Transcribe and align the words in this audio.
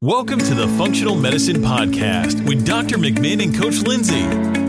Welcome 0.00 0.38
to 0.38 0.54
the 0.54 0.68
Functional 0.78 1.16
Medicine 1.16 1.56
Podcast 1.56 2.46
with 2.46 2.64
Dr. 2.64 2.98
McMinn 2.98 3.42
and 3.42 3.52
Coach 3.52 3.80
Lindsay. 3.82 4.22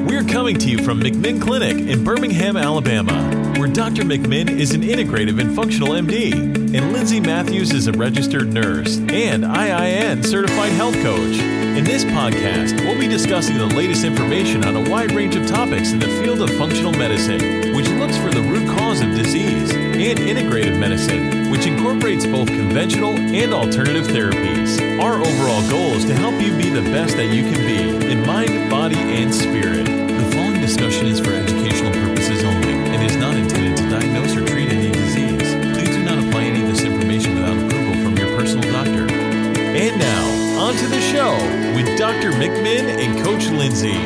We're 0.09 0.23
coming 0.23 0.57
to 0.57 0.67
you 0.67 0.83
from 0.83 0.99
McMinn 0.99 1.39
Clinic 1.39 1.77
in 1.77 2.03
Birmingham, 2.03 2.57
Alabama, 2.57 3.29
where 3.59 3.67
Dr. 3.67 4.01
McMinn 4.01 4.49
is 4.49 4.73
an 4.73 4.81
integrative 4.81 5.39
and 5.39 5.55
functional 5.55 5.89
MD, 5.89 6.33
and 6.33 6.93
Lindsay 6.93 7.19
Matthews 7.19 7.73
is 7.73 7.85
a 7.85 7.91
registered 7.91 8.51
nurse 8.51 8.97
and 8.97 9.43
IIN 9.43 10.25
certified 10.25 10.71
health 10.71 10.95
coach. 10.95 11.37
In 11.37 11.83
this 11.83 12.05
podcast, 12.05 12.83
we'll 12.83 12.99
be 12.99 13.07
discussing 13.07 13.59
the 13.59 13.67
latest 13.67 14.05
information 14.05 14.65
on 14.65 14.77
a 14.77 14.89
wide 14.89 15.11
range 15.11 15.35
of 15.35 15.45
topics 15.45 15.91
in 15.91 15.99
the 15.99 16.07
field 16.23 16.41
of 16.41 16.49
functional 16.57 16.93
medicine, 16.93 17.75
which 17.75 17.87
looks 17.87 18.17
for 18.17 18.31
the 18.31 18.41
root 18.41 18.67
cause 18.79 19.01
of 19.01 19.09
disease, 19.09 19.71
and 19.75 20.17
integrative 20.17 20.79
medicine, 20.79 21.38
which 21.49 21.65
incorporates 21.65 22.25
both 22.25 22.47
conventional 22.47 23.17
and 23.17 23.53
alternative 23.53 24.05
therapies. 24.07 24.79
Our 25.01 25.15
overall 25.15 25.67
goal 25.69 25.93
is 25.93 26.05
to 26.05 26.13
help 26.13 26.39
you 26.41 26.55
be 26.55 26.69
the 26.69 26.81
best 26.81 27.17
that 27.17 27.33
you 27.33 27.43
can 27.43 27.65
be 27.65 28.07
in 28.11 28.25
mind, 28.25 28.69
body, 28.69 28.97
and 28.97 29.33
spirit. 29.33 29.85
The 29.85 30.29
following 30.31 30.61
discussion 30.61 31.07
is 31.07 31.19
for 31.19 31.31
educational 31.31 31.91
purposes 31.91 32.43
only 32.43 32.73
and 32.73 33.03
is 33.03 33.15
not 33.15 33.35
intended 33.35 33.77
to 33.77 33.89
diagnose 33.89 34.35
or 34.35 34.45
treat 34.45 34.69
any 34.69 34.91
disease. 34.91 35.55
Please 35.75 35.89
do 35.89 36.03
not 36.03 36.23
apply 36.23 36.43
any 36.43 36.61
of 36.61 36.67
this 36.67 36.83
information 36.83 37.35
without 37.35 37.57
approval 37.57 38.03
from 38.03 38.15
your 38.17 38.37
personal 38.37 38.71
doctor. 38.71 39.11
And 39.11 39.99
now, 39.99 40.59
on 40.59 40.75
to 40.75 40.87
the 40.87 41.01
show 41.01 41.33
with 41.75 41.97
Dr. 41.97 42.31
McMinn 42.31 42.85
and 42.99 43.25
Coach 43.25 43.47
Lindsay. 43.47 43.97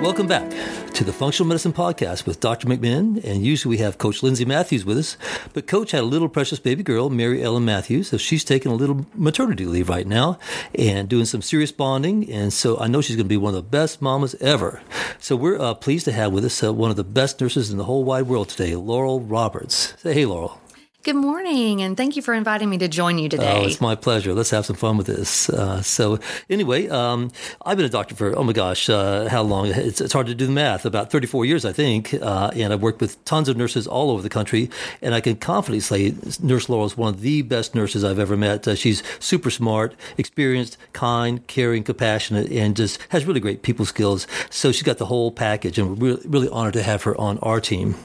Welcome 0.00 0.26
back 0.26 0.52
to 0.94 1.02
the 1.02 1.12
Functional 1.12 1.48
Medicine 1.48 1.72
Podcast 1.72 2.24
with 2.24 2.38
Dr. 2.38 2.68
McMinn. 2.68 3.22
And 3.24 3.44
usually 3.44 3.76
we 3.76 3.82
have 3.82 3.98
Coach 3.98 4.22
Lindsay 4.22 4.44
Matthews 4.44 4.84
with 4.84 4.96
us. 4.96 5.16
But 5.52 5.66
Coach 5.66 5.90
had 5.90 6.04
a 6.04 6.06
little 6.06 6.28
precious 6.28 6.60
baby 6.60 6.84
girl, 6.84 7.10
Mary 7.10 7.42
Ellen 7.42 7.64
Matthews. 7.64 8.10
So 8.10 8.16
she's 8.16 8.44
taking 8.44 8.70
a 8.70 8.76
little 8.76 9.04
maternity 9.12 9.66
leave 9.66 9.88
right 9.88 10.06
now 10.06 10.38
and 10.72 11.08
doing 11.08 11.24
some 11.24 11.42
serious 11.42 11.72
bonding. 11.72 12.30
And 12.30 12.52
so 12.52 12.78
I 12.78 12.86
know 12.86 13.00
she's 13.00 13.16
going 13.16 13.26
to 13.26 13.28
be 13.28 13.36
one 13.36 13.56
of 13.56 13.56
the 13.56 13.68
best 13.68 14.00
mamas 14.00 14.36
ever. 14.36 14.82
So 15.18 15.34
we're 15.34 15.60
uh, 15.60 15.74
pleased 15.74 16.04
to 16.04 16.12
have 16.12 16.32
with 16.32 16.44
us 16.44 16.62
uh, 16.62 16.72
one 16.72 16.90
of 16.90 16.96
the 16.96 17.02
best 17.02 17.40
nurses 17.40 17.72
in 17.72 17.76
the 17.76 17.84
whole 17.84 18.04
wide 18.04 18.28
world 18.28 18.48
today, 18.48 18.76
Laurel 18.76 19.20
Roberts. 19.20 19.94
Say 20.00 20.14
hey, 20.14 20.26
Laurel. 20.26 20.60
Good 21.04 21.16
morning, 21.16 21.82
and 21.82 21.98
thank 21.98 22.16
you 22.16 22.22
for 22.22 22.32
inviting 22.32 22.70
me 22.70 22.78
to 22.78 22.88
join 22.88 23.18
you 23.18 23.28
today. 23.28 23.60
Oh, 23.60 23.66
it's 23.66 23.78
my 23.78 23.94
pleasure. 23.94 24.32
Let's 24.32 24.48
have 24.48 24.64
some 24.64 24.74
fun 24.74 24.96
with 24.96 25.06
this. 25.06 25.50
Uh, 25.50 25.82
so, 25.82 26.18
anyway, 26.48 26.88
um, 26.88 27.30
I've 27.62 27.76
been 27.76 27.84
a 27.84 27.90
doctor 27.90 28.14
for, 28.14 28.34
oh 28.34 28.42
my 28.42 28.54
gosh, 28.54 28.88
uh, 28.88 29.28
how 29.28 29.42
long? 29.42 29.66
It's, 29.66 30.00
it's, 30.00 30.14
hard 30.14 30.28
to 30.28 30.34
do 30.34 30.46
the 30.46 30.52
math. 30.52 30.86
About 30.86 31.10
34 31.10 31.44
years, 31.44 31.66
I 31.66 31.74
think. 31.74 32.14
Uh, 32.14 32.50
and 32.54 32.72
I've 32.72 32.80
worked 32.80 33.02
with 33.02 33.22
tons 33.26 33.50
of 33.50 33.56
nurses 33.58 33.86
all 33.86 34.12
over 34.12 34.22
the 34.22 34.30
country. 34.30 34.70
And 35.02 35.14
I 35.14 35.20
can 35.20 35.36
confidently 35.36 35.80
say 35.80 36.14
Nurse 36.42 36.70
Laurel 36.70 36.86
is 36.86 36.96
one 36.96 37.12
of 37.12 37.20
the 37.20 37.42
best 37.42 37.74
nurses 37.74 38.02
I've 38.02 38.18
ever 38.18 38.34
met. 38.34 38.66
Uh, 38.66 38.74
she's 38.74 39.02
super 39.20 39.50
smart, 39.50 39.94
experienced, 40.16 40.78
kind, 40.94 41.46
caring, 41.48 41.82
compassionate, 41.82 42.50
and 42.50 42.74
just 42.74 42.98
has 43.10 43.26
really 43.26 43.40
great 43.40 43.60
people 43.60 43.84
skills. 43.84 44.26
So, 44.48 44.72
she's 44.72 44.84
got 44.84 44.96
the 44.96 45.04
whole 45.04 45.30
package, 45.30 45.78
and 45.78 45.98
we're 45.98 46.14
really, 46.14 46.28
really 46.28 46.48
honored 46.48 46.72
to 46.72 46.82
have 46.82 47.02
her 47.02 47.14
on 47.20 47.38
our 47.40 47.60
team. 47.60 47.96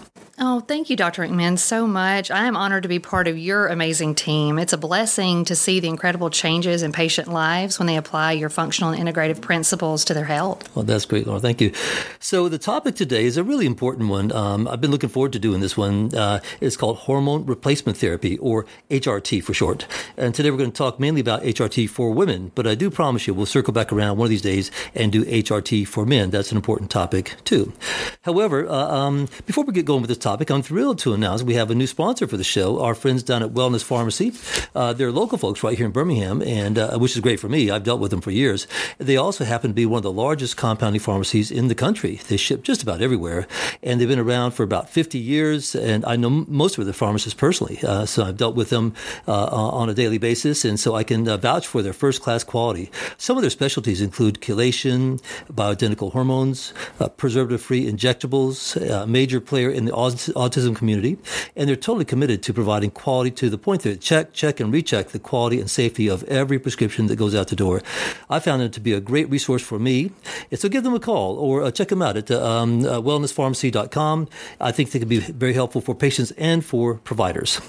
Oh, 0.41 0.61
thank 0.61 0.89
you, 0.89 0.95
Dr. 0.95 1.23
McMinn, 1.23 1.59
so 1.59 1.85
much. 1.85 2.31
I 2.31 2.45
am 2.45 2.55
honored 2.55 2.83
to 2.83 2.89
be 2.89 2.99
part 2.99 3.27
of 3.27 3.37
your 3.37 3.67
amazing 3.67 4.15
team. 4.15 4.57
It's 4.57 4.71
a 4.71 4.77
blessing 4.77 5.43
to 5.45 5.55
see 5.55 5.81
the 5.81 5.89
incredible 5.89 6.29
changes 6.29 6.81
in 6.81 6.93
patient 6.93 7.27
lives 7.27 7.77
when 7.77 7.87
they 7.87 7.97
apply 7.97 8.31
your 8.33 8.47
functional 8.47 8.91
and 8.91 9.05
integrative 9.05 9.41
principles 9.41 10.05
to 10.05 10.13
their 10.13 10.23
health. 10.23 10.73
Well, 10.73 10.85
that's 10.85 11.03
great, 11.03 11.27
Laura. 11.27 11.41
Thank 11.41 11.59
you. 11.59 11.73
So, 12.19 12.47
the 12.47 12.57
topic 12.57 12.95
today 12.95 13.25
is 13.25 13.35
a 13.35 13.43
really 13.43 13.65
important 13.65 14.07
one. 14.07 14.31
Um, 14.31 14.65
I've 14.69 14.79
been 14.79 14.91
looking 14.91 15.09
forward 15.09 15.33
to 15.33 15.39
doing 15.39 15.59
this 15.59 15.75
one. 15.75 16.15
Uh, 16.15 16.39
it's 16.61 16.77
called 16.77 16.99
hormone 16.99 17.45
replacement 17.45 17.97
therapy, 17.97 18.37
or 18.37 18.65
HRT 18.89 19.43
for 19.43 19.53
short. 19.53 19.87
And 20.15 20.33
today 20.33 20.51
we're 20.51 20.57
going 20.57 20.71
to 20.71 20.77
talk 20.77 21.01
mainly 21.01 21.19
about 21.19 21.43
HRT 21.43 21.89
for 21.89 22.11
women, 22.11 22.53
but 22.55 22.65
I 22.65 22.75
do 22.75 22.89
promise 22.89 23.27
you 23.27 23.33
we'll 23.33 23.45
circle 23.45 23.73
back 23.73 23.91
around 23.91 24.17
one 24.17 24.27
of 24.27 24.29
these 24.29 24.41
days 24.41 24.71
and 24.95 25.11
do 25.11 25.25
HRT 25.25 25.85
for 25.85 26.05
men. 26.05 26.29
That's 26.29 26.51
an 26.51 26.55
important 26.55 26.89
topic, 26.91 27.35
too. 27.43 27.73
However, 28.21 28.65
uh, 28.69 28.73
um, 28.73 29.27
before 29.45 29.65
we 29.65 29.73
get 29.73 29.83
going 29.83 30.01
with 30.01 30.07
this 30.07 30.17
topic, 30.17 30.28
topic, 30.29 30.51
I'm 30.51 30.61
thrilled 30.61 30.99
to 30.99 31.15
announce 31.15 31.41
we 31.41 31.55
have 31.55 31.71
a 31.71 31.75
new 31.75 31.87
sponsor 31.87 32.27
for 32.27 32.37
the 32.37 32.43
show. 32.43 32.83
Our 32.83 32.93
friends 32.93 33.23
down 33.23 33.41
at 33.41 33.49
Wellness 33.49 33.83
Pharmacy. 33.83 34.31
Uh, 34.75 34.93
they're 34.93 35.11
local 35.11 35.39
folks 35.39 35.63
right 35.63 35.75
here 35.75 35.87
in 35.87 35.91
Birmingham, 35.91 36.43
and 36.43 36.77
uh, 36.77 36.99
which 36.99 37.15
is 37.15 37.19
great 37.19 37.39
for 37.39 37.49
me. 37.49 37.71
I've 37.71 37.83
dealt 37.83 37.99
with 37.99 38.11
them 38.11 38.21
for 38.21 38.29
years. 38.29 38.67
They 38.99 39.17
also 39.17 39.43
happen 39.43 39.71
to 39.71 39.73
be 39.73 39.87
one 39.87 39.97
of 39.97 40.03
the 40.03 40.11
largest 40.11 40.55
compounding 40.55 41.01
pharmacies 41.01 41.49
in 41.49 41.67
the 41.67 41.73
country. 41.73 42.21
They 42.27 42.37
ship 42.37 42.61
just 42.61 42.83
about 42.83 43.01
everywhere, 43.01 43.47
and 43.81 43.99
they've 43.99 44.07
been 44.07 44.19
around 44.19 44.51
for 44.51 44.61
about 44.61 44.87
50 44.91 45.17
years. 45.17 45.73
And 45.73 46.05
I 46.05 46.15
know 46.15 46.29
most 46.29 46.77
of 46.77 46.85
the 46.85 46.93
pharmacists 46.93 47.33
personally, 47.33 47.79
uh, 47.81 48.05
so 48.05 48.23
I've 48.23 48.37
dealt 48.37 48.55
with 48.55 48.69
them 48.69 48.93
uh, 49.27 49.45
on 49.47 49.89
a 49.89 49.95
daily 49.95 50.19
basis, 50.19 50.63
and 50.63 50.79
so 50.79 50.93
I 50.93 51.03
can 51.03 51.27
uh, 51.27 51.37
vouch 51.37 51.65
for 51.65 51.81
their 51.81 51.91
first 51.91 52.21
class 52.21 52.43
quality. 52.43 52.91
Some 53.17 53.35
of 53.35 53.41
their 53.41 53.49
specialties 53.49 53.99
include 53.99 54.41
chelation, 54.41 55.19
bioidentical 55.51 56.11
hormones, 56.11 56.71
uh, 56.99 57.09
preservative 57.09 57.63
free 57.63 57.91
injectables, 57.91 58.77
major 59.07 59.41
player 59.41 59.71
in 59.71 59.85
the 59.85 59.91
autism 60.27 60.75
community, 60.75 61.17
and 61.55 61.67
they're 61.67 61.75
totally 61.75 62.05
committed 62.05 62.43
to 62.43 62.53
providing 62.53 62.91
quality 62.91 63.31
to 63.31 63.49
the 63.49 63.57
point 63.57 63.83
that 63.83 64.01
check, 64.01 64.33
check, 64.33 64.59
and 64.59 64.71
recheck 64.71 65.09
the 65.09 65.19
quality 65.19 65.59
and 65.59 65.69
safety 65.69 66.07
of 66.07 66.23
every 66.25 66.59
prescription 66.59 67.07
that 67.07 67.15
goes 67.15 67.33
out 67.33 67.47
the 67.47 67.55
door. 67.55 67.81
I 68.29 68.39
found 68.39 68.61
it 68.61 68.73
to 68.73 68.79
be 68.79 68.93
a 68.93 68.99
great 68.99 69.29
resource 69.29 69.63
for 69.63 69.79
me. 69.79 70.11
So 70.53 70.69
give 70.69 70.83
them 70.83 70.93
a 70.93 70.99
call 70.99 71.37
or 71.37 71.63
uh, 71.63 71.71
check 71.71 71.87
them 71.87 72.01
out 72.01 72.17
at 72.17 72.29
um, 72.31 72.85
uh, 72.85 72.99
wellnesspharmacy.com. 73.01 74.27
I 74.59 74.71
think 74.71 74.91
they 74.91 74.99
can 74.99 75.07
be 75.07 75.19
very 75.19 75.53
helpful 75.53 75.81
for 75.81 75.95
patients 75.95 76.31
and 76.31 76.63
for 76.63 76.95
providers. 76.95 77.61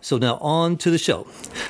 So 0.00 0.18
now 0.18 0.36
on 0.36 0.76
to 0.78 0.90
the 0.90 0.98
show. 0.98 1.26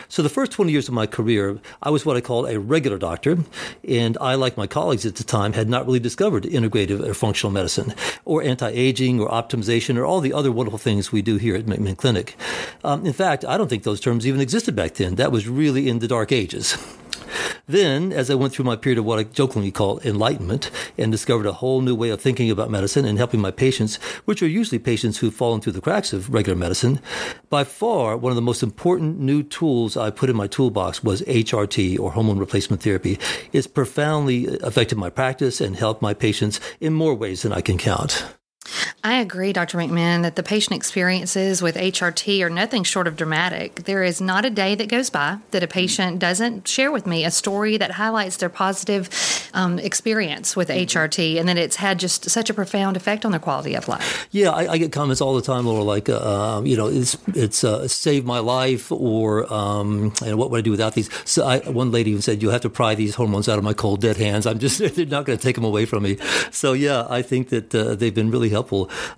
So 0.08 0.22
the 0.22 0.28
first 0.28 0.52
20 0.52 0.72
years 0.72 0.88
of 0.88 0.94
my 0.94 1.06
career, 1.06 1.58
I 1.82 1.90
was 1.90 2.04
what 2.04 2.16
I 2.16 2.20
called 2.20 2.48
a 2.48 2.58
regular 2.58 2.98
doctor, 2.98 3.38
and 3.86 4.18
I, 4.20 4.34
like 4.34 4.56
my 4.56 4.66
colleagues 4.66 5.06
at 5.06 5.16
the 5.16 5.24
time, 5.24 5.52
had 5.52 5.68
not 5.68 5.86
really 5.86 6.00
discovered 6.00 6.44
integrative 6.44 7.06
or 7.06 7.14
functional 7.14 7.52
medicine 7.52 7.94
or 8.24 8.42
anti-aging 8.42 9.20
or 9.20 9.28
optimization 9.28 9.96
or 9.96 10.04
all 10.04 10.13
the 10.20 10.32
other 10.32 10.52
wonderful 10.52 10.78
things 10.78 11.12
we 11.12 11.22
do 11.22 11.36
here 11.36 11.56
at 11.56 11.66
McMinn 11.66 11.96
Clinic. 11.96 12.36
Um, 12.82 13.06
in 13.06 13.12
fact, 13.12 13.44
I 13.44 13.56
don't 13.56 13.68
think 13.68 13.82
those 13.82 14.00
terms 14.00 14.26
even 14.26 14.40
existed 14.40 14.74
back 14.74 14.94
then. 14.94 15.16
That 15.16 15.32
was 15.32 15.48
really 15.48 15.88
in 15.88 15.98
the 15.98 16.08
dark 16.08 16.32
ages. 16.32 16.76
Then, 17.66 18.12
as 18.12 18.30
I 18.30 18.34
went 18.34 18.52
through 18.52 18.66
my 18.66 18.76
period 18.76 18.98
of 18.98 19.04
what 19.04 19.18
I 19.18 19.24
jokingly 19.24 19.70
call 19.70 19.98
enlightenment 20.00 20.70
and 20.98 21.10
discovered 21.10 21.46
a 21.46 21.52
whole 21.52 21.80
new 21.80 21.94
way 21.94 22.10
of 22.10 22.20
thinking 22.20 22.50
about 22.50 22.70
medicine 22.70 23.04
and 23.04 23.16
helping 23.16 23.40
my 23.40 23.50
patients, 23.50 23.96
which 24.26 24.42
are 24.42 24.46
usually 24.46 24.78
patients 24.78 25.18
who've 25.18 25.34
fallen 25.34 25.60
through 25.60 25.72
the 25.72 25.80
cracks 25.80 26.12
of 26.12 26.32
regular 26.32 26.56
medicine, 26.56 27.00
by 27.48 27.64
far 27.64 28.16
one 28.16 28.30
of 28.30 28.36
the 28.36 28.42
most 28.42 28.62
important 28.62 29.18
new 29.18 29.42
tools 29.42 29.96
I 29.96 30.10
put 30.10 30.30
in 30.30 30.36
my 30.36 30.46
toolbox 30.46 31.02
was 31.02 31.22
HRT 31.22 31.98
or 31.98 32.12
hormone 32.12 32.38
replacement 32.38 32.82
therapy. 32.82 33.18
It's 33.52 33.66
profoundly 33.66 34.58
affected 34.58 34.98
my 34.98 35.10
practice 35.10 35.60
and 35.60 35.76
helped 35.76 36.02
my 36.02 36.14
patients 36.14 36.60
in 36.80 36.92
more 36.92 37.14
ways 37.14 37.42
than 37.42 37.52
I 37.52 37.60
can 37.60 37.78
count. 37.78 38.24
I 39.02 39.20
agree, 39.20 39.52
Dr. 39.52 39.76
McMinn, 39.76 40.22
that 40.22 40.36
the 40.36 40.42
patient 40.42 40.76
experiences 40.76 41.60
with 41.60 41.76
HRT 41.76 42.40
are 42.42 42.50
nothing 42.50 42.84
short 42.84 43.06
of 43.06 43.16
dramatic. 43.16 43.84
There 43.84 44.02
is 44.02 44.20
not 44.20 44.44
a 44.44 44.50
day 44.50 44.74
that 44.74 44.88
goes 44.88 45.10
by 45.10 45.38
that 45.50 45.62
a 45.62 45.66
patient 45.66 46.18
doesn't 46.18 46.66
share 46.66 46.90
with 46.90 47.06
me 47.06 47.24
a 47.24 47.30
story 47.30 47.76
that 47.76 47.92
highlights 47.92 48.38
their 48.38 48.48
positive 48.48 49.10
um, 49.52 49.78
experience 49.78 50.56
with 50.56 50.68
HRT 50.68 51.38
and 51.38 51.48
that 51.48 51.58
it's 51.58 51.76
had 51.76 51.98
just 51.98 52.30
such 52.30 52.48
a 52.48 52.54
profound 52.54 52.96
effect 52.96 53.24
on 53.24 53.30
their 53.30 53.40
quality 53.40 53.74
of 53.74 53.88
life. 53.88 54.26
Yeah, 54.30 54.50
I, 54.50 54.72
I 54.72 54.78
get 54.78 54.92
comments 54.92 55.20
all 55.20 55.34
the 55.34 55.42
time, 55.42 55.66
Laura, 55.66 55.84
like, 55.84 56.08
uh, 56.08 56.56
um, 56.56 56.66
you 56.66 56.76
know, 56.76 56.88
it's 56.88 57.16
it's 57.28 57.62
uh, 57.64 57.86
saved 57.86 58.26
my 58.26 58.38
life, 58.38 58.90
or 58.90 59.52
um, 59.52 60.12
and 60.24 60.38
what 60.38 60.50
would 60.50 60.58
I 60.58 60.60
do 60.62 60.70
without 60.70 60.94
these? 60.94 61.10
So 61.24 61.44
I, 61.44 61.58
one 61.58 61.90
lady 61.90 62.10
even 62.10 62.22
said, 62.22 62.42
"You 62.42 62.50
have 62.50 62.62
to 62.62 62.70
pry 62.70 62.94
these 62.94 63.14
hormones 63.14 63.48
out 63.48 63.58
of 63.58 63.64
my 63.64 63.74
cold, 63.74 64.00
dead 64.00 64.16
hands." 64.16 64.46
I'm 64.46 64.58
just 64.58 64.78
they're 64.96 65.06
not 65.06 65.24
going 65.26 65.38
to 65.38 65.42
take 65.42 65.54
them 65.54 65.64
away 65.64 65.84
from 65.84 66.02
me. 66.02 66.18
So 66.50 66.72
yeah, 66.72 67.06
I 67.08 67.22
think 67.22 67.50
that 67.50 67.74
uh, 67.74 67.94
they've 67.94 68.14
been 68.14 68.30
really 68.30 68.48
helpful. 68.48 68.63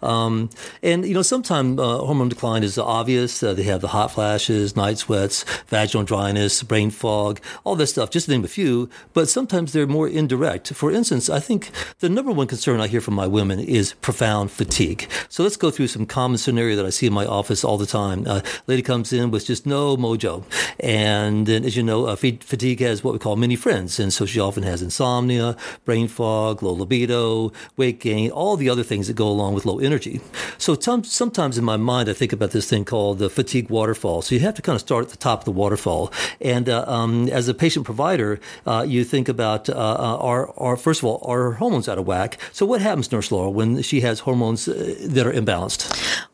Um, 0.03 0.51
and, 0.83 1.07
you 1.07 1.15
know, 1.15 1.23
sometimes 1.23 1.79
uh, 1.79 1.99
hormone 1.99 2.29
decline 2.29 2.62
is 2.62 2.79
obvious. 2.79 3.43
Uh, 3.43 3.55
they 3.55 3.65
have 3.65 3.81
the 3.81 3.89
hot 3.89 4.12
flashes, 4.12 4.77
night 4.77 4.99
sweats, 4.99 5.45
vaginal 5.69 6.05
dryness, 6.05 6.62
brain 6.62 6.91
fog, 6.91 7.41
all 7.65 7.77
this 7.77 7.91
stuff, 7.91 8.10
just 8.10 8.27
to 8.27 8.33
name 8.33 8.45
a 8.45 8.48
few. 8.48 8.89
But 9.13 9.28
sometimes 9.28 9.72
they're 9.72 9.87
more 9.87 10.09
indirect. 10.09 10.72
For 10.75 10.91
instance, 10.91 11.28
I 11.31 11.41
think 11.41 11.71
the 12.01 12.09
number 12.09 12.33
one 12.33 12.47
concern 12.47 12.81
I 12.81 12.87
hear 12.87 13.01
from 13.01 13.15
my 13.15 13.27
women 13.27 13.60
is 13.60 13.95
profound 13.95 14.51
fatigue. 14.51 15.09
So 15.28 15.43
let's 15.43 15.57
go 15.57 15.71
through 15.71 15.89
some 15.89 16.07
common 16.07 16.39
scenario 16.39 16.77
that 16.77 16.87
I 16.87 16.91
see 16.91 17.07
in 17.07 17.13
my 17.13 17.27
office 17.27 17.65
all 17.65 17.78
the 17.78 17.87
time. 17.87 18.25
Uh, 18.27 18.41
lady 18.66 18.83
comes 18.83 19.13
in 19.13 19.31
with 19.31 19.47
just 19.47 19.66
no 19.66 19.97
mojo. 19.97 20.45
And 20.81 21.47
then, 21.47 21.65
as 21.65 21.77
you 21.77 21.83
know, 21.83 22.07
uh, 22.07 22.16
fatigue 22.16 22.81
has 22.81 23.03
what 23.03 23.13
we 23.13 23.19
call 23.19 23.37
many 23.37 23.57
friends. 23.57 23.99
And 23.99 24.13
so 24.13 24.27
she 24.27 24.41
often 24.41 24.63
has 24.63 24.83
insomnia, 24.83 25.57
brain 25.84 26.09
fog, 26.09 26.63
low 26.63 26.72
libido, 26.72 27.53
weight 27.77 28.01
gain, 28.01 28.31
all 28.31 28.57
the 28.57 28.69
other 28.69 28.83
things 28.83 29.07
that 29.09 29.15
go 29.16 29.26
along 29.31 29.55
with 29.55 29.67
low 29.67 29.78
energy. 29.78 30.21
So 30.59 30.75
t- 30.75 31.05
sometimes 31.05 31.59
in 31.59 31.65
my 31.65 31.77
mind, 31.77 32.09
I 32.09 32.13
think 32.13 32.33
about 32.33 32.51
this 32.51 32.69
thing 32.69 32.84
called 32.84 33.19
the 33.19 33.31
fatigue 33.31 33.71
waterfall. 33.71 34.23
So 34.23 34.34
you 34.34 34.41
have 34.41 34.55
to 34.55 34.63
kind 34.63 34.75
of 34.75 34.81
start 34.81 35.05
at 35.05 35.11
the 35.11 35.17
top 35.17 35.41
of 35.41 35.45
the 35.45 35.53
waterfall. 35.53 36.13
And 36.41 36.69
uh, 36.69 36.84
um, 36.87 37.28
as 37.28 37.49
a 37.49 37.55
patient 37.55 37.84
provider, 37.84 38.41
uh, 38.67 38.84
you 38.87 39.05
think 39.05 39.28
about 39.28 39.69
uh, 39.69 39.73
uh 39.73 40.19
our, 40.21 40.53
our, 40.59 40.77
first 40.77 41.01
of 41.01 41.05
all, 41.05 41.23
are 41.25 41.53
hormones 41.53 41.89
out 41.89 41.99
of 41.99 42.07
whack? 42.07 42.39
So 42.53 42.67
what 42.67 42.81
happens, 42.81 43.11
Nurse 43.13 43.31
Laura, 43.31 43.51
when 43.51 43.83
she 43.83 44.01
has 44.01 44.21
hormones 44.21 44.69
uh, 44.69 44.95
that 45.01 45.27
are 45.27 45.33
imbalanced? 45.33 45.83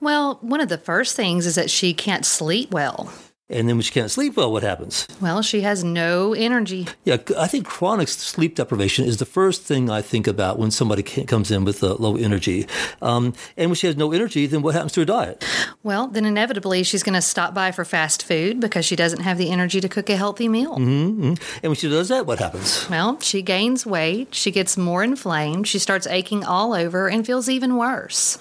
Well, 0.00 0.38
one 0.40 0.60
of 0.60 0.68
the 0.68 0.78
first 0.78 1.16
things 1.16 1.46
is 1.46 1.54
that 1.54 1.70
she 1.70 1.94
can't 1.94 2.26
sleep 2.26 2.70
well. 2.70 3.12
And 3.52 3.68
then 3.68 3.76
when 3.76 3.82
she 3.82 3.92
can't 3.92 4.10
sleep 4.10 4.36
well, 4.36 4.50
what 4.50 4.62
happens? 4.62 5.06
Well, 5.20 5.42
she 5.42 5.60
has 5.60 5.84
no 5.84 6.32
energy. 6.32 6.86
Yeah, 7.04 7.18
I 7.38 7.46
think 7.46 7.66
chronic 7.66 8.08
sleep 8.08 8.54
deprivation 8.54 9.04
is 9.04 9.18
the 9.18 9.26
first 9.26 9.62
thing 9.62 9.90
I 9.90 10.00
think 10.00 10.26
about 10.26 10.58
when 10.58 10.70
somebody 10.70 11.02
comes 11.02 11.50
in 11.50 11.64
with 11.64 11.84
uh, 11.84 11.94
low 11.94 12.16
energy. 12.16 12.66
Um, 13.02 13.34
and 13.56 13.70
when 13.70 13.74
she 13.74 13.86
has 13.86 13.96
no 13.96 14.12
energy, 14.12 14.46
then 14.46 14.62
what 14.62 14.74
happens 14.74 14.92
to 14.92 15.00
her 15.00 15.06
diet? 15.06 15.44
Well, 15.82 16.08
then 16.08 16.24
inevitably 16.24 16.82
she's 16.82 17.02
going 17.02 17.14
to 17.14 17.22
stop 17.22 17.52
by 17.54 17.72
for 17.72 17.84
fast 17.84 18.22
food 18.22 18.58
because 18.60 18.84
she 18.84 18.96
doesn't 18.96 19.20
have 19.20 19.36
the 19.36 19.50
energy 19.50 19.80
to 19.80 19.88
cook 19.88 20.08
a 20.08 20.16
healthy 20.16 20.48
meal. 20.48 20.78
Mm-hmm. 20.78 21.34
And 21.62 21.62
when 21.62 21.74
she 21.74 21.88
does 21.88 22.08
that, 22.08 22.26
what 22.26 22.38
happens? 22.38 22.88
Well, 22.88 23.20
she 23.20 23.42
gains 23.42 23.84
weight, 23.84 24.34
she 24.34 24.50
gets 24.50 24.76
more 24.76 25.04
inflamed, 25.04 25.68
she 25.68 25.78
starts 25.78 26.06
aching 26.06 26.44
all 26.44 26.72
over, 26.72 27.08
and 27.08 27.26
feels 27.26 27.48
even 27.48 27.76
worse. 27.76 28.38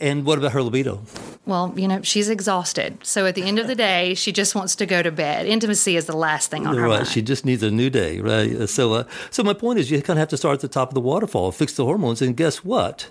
And 0.00 0.24
what 0.24 0.38
about 0.38 0.52
her 0.52 0.62
libido? 0.62 1.02
Well, 1.46 1.74
you 1.76 1.88
know, 1.88 2.00
she's 2.02 2.30
exhausted. 2.30 2.98
So 3.02 3.26
at 3.26 3.34
the 3.34 3.42
end 3.42 3.58
of 3.58 3.66
the 3.66 3.74
day, 3.74 4.14
she 4.14 4.32
just 4.32 4.53
wants 4.54 4.76
to 4.76 4.86
go 4.86 5.02
to 5.02 5.10
bed. 5.10 5.46
Intimacy 5.46 5.96
is 5.96 6.06
the 6.06 6.16
last 6.16 6.50
thing 6.50 6.66
on 6.66 6.76
her 6.76 6.88
mind. 6.88 7.08
She 7.08 7.22
just 7.22 7.44
needs 7.44 7.62
a 7.62 7.70
new 7.70 7.90
day, 7.90 8.20
right? 8.20 8.68
So, 8.68 8.92
uh, 8.94 9.04
so 9.30 9.42
my 9.42 9.54
point 9.54 9.78
is, 9.78 9.90
you 9.90 10.00
kind 10.02 10.18
of 10.18 10.20
have 10.20 10.28
to 10.28 10.36
start 10.36 10.54
at 10.54 10.60
the 10.60 10.68
top 10.68 10.88
of 10.88 10.94
the 10.94 11.00
waterfall, 11.00 11.52
fix 11.52 11.74
the 11.74 11.84
hormones, 11.84 12.22
and 12.22 12.36
guess 12.36 12.64
what? 12.64 13.08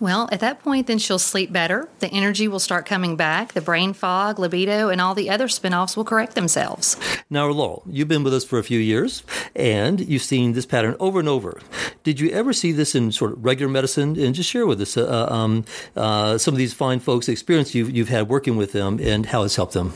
Well, 0.00 0.28
at 0.32 0.40
that 0.40 0.62
point, 0.62 0.86
then 0.86 0.98
she'll 0.98 1.18
sleep 1.18 1.52
better. 1.52 1.88
The 2.00 2.08
energy 2.08 2.48
will 2.48 2.58
start 2.58 2.86
coming 2.86 3.16
back. 3.16 3.52
The 3.52 3.60
brain 3.60 3.92
fog, 3.92 4.38
libido, 4.38 4.88
and 4.88 5.00
all 5.00 5.14
the 5.14 5.30
other 5.30 5.46
spinoffs 5.46 5.96
will 5.96 6.04
correct 6.04 6.34
themselves. 6.34 6.96
Now, 7.30 7.46
Laurel, 7.46 7.82
you've 7.86 8.08
been 8.08 8.24
with 8.24 8.34
us 8.34 8.44
for 8.44 8.58
a 8.58 8.64
few 8.64 8.78
years, 8.78 9.22
and 9.54 10.00
you've 10.00 10.22
seen 10.22 10.52
this 10.52 10.66
pattern 10.66 10.96
over 10.98 11.20
and 11.20 11.28
over. 11.28 11.60
Did 12.02 12.20
you 12.20 12.30
ever 12.30 12.52
see 12.52 12.72
this 12.72 12.94
in 12.94 13.12
sort 13.12 13.32
of 13.32 13.44
regular 13.44 13.70
medicine? 13.70 14.18
And 14.18 14.34
just 14.34 14.50
share 14.50 14.66
with 14.66 14.80
us 14.80 14.96
uh, 14.96 15.26
um, 15.30 15.64
uh, 15.96 16.38
some 16.38 16.54
of 16.54 16.58
these 16.58 16.74
fine 16.74 17.00
folks' 17.00 17.28
experience 17.28 17.74
you've, 17.74 17.90
you've 17.90 18.08
had 18.08 18.28
working 18.28 18.56
with 18.56 18.72
them 18.72 18.98
and 19.00 19.26
how 19.26 19.42
it's 19.44 19.56
helped 19.56 19.74
them. 19.74 19.92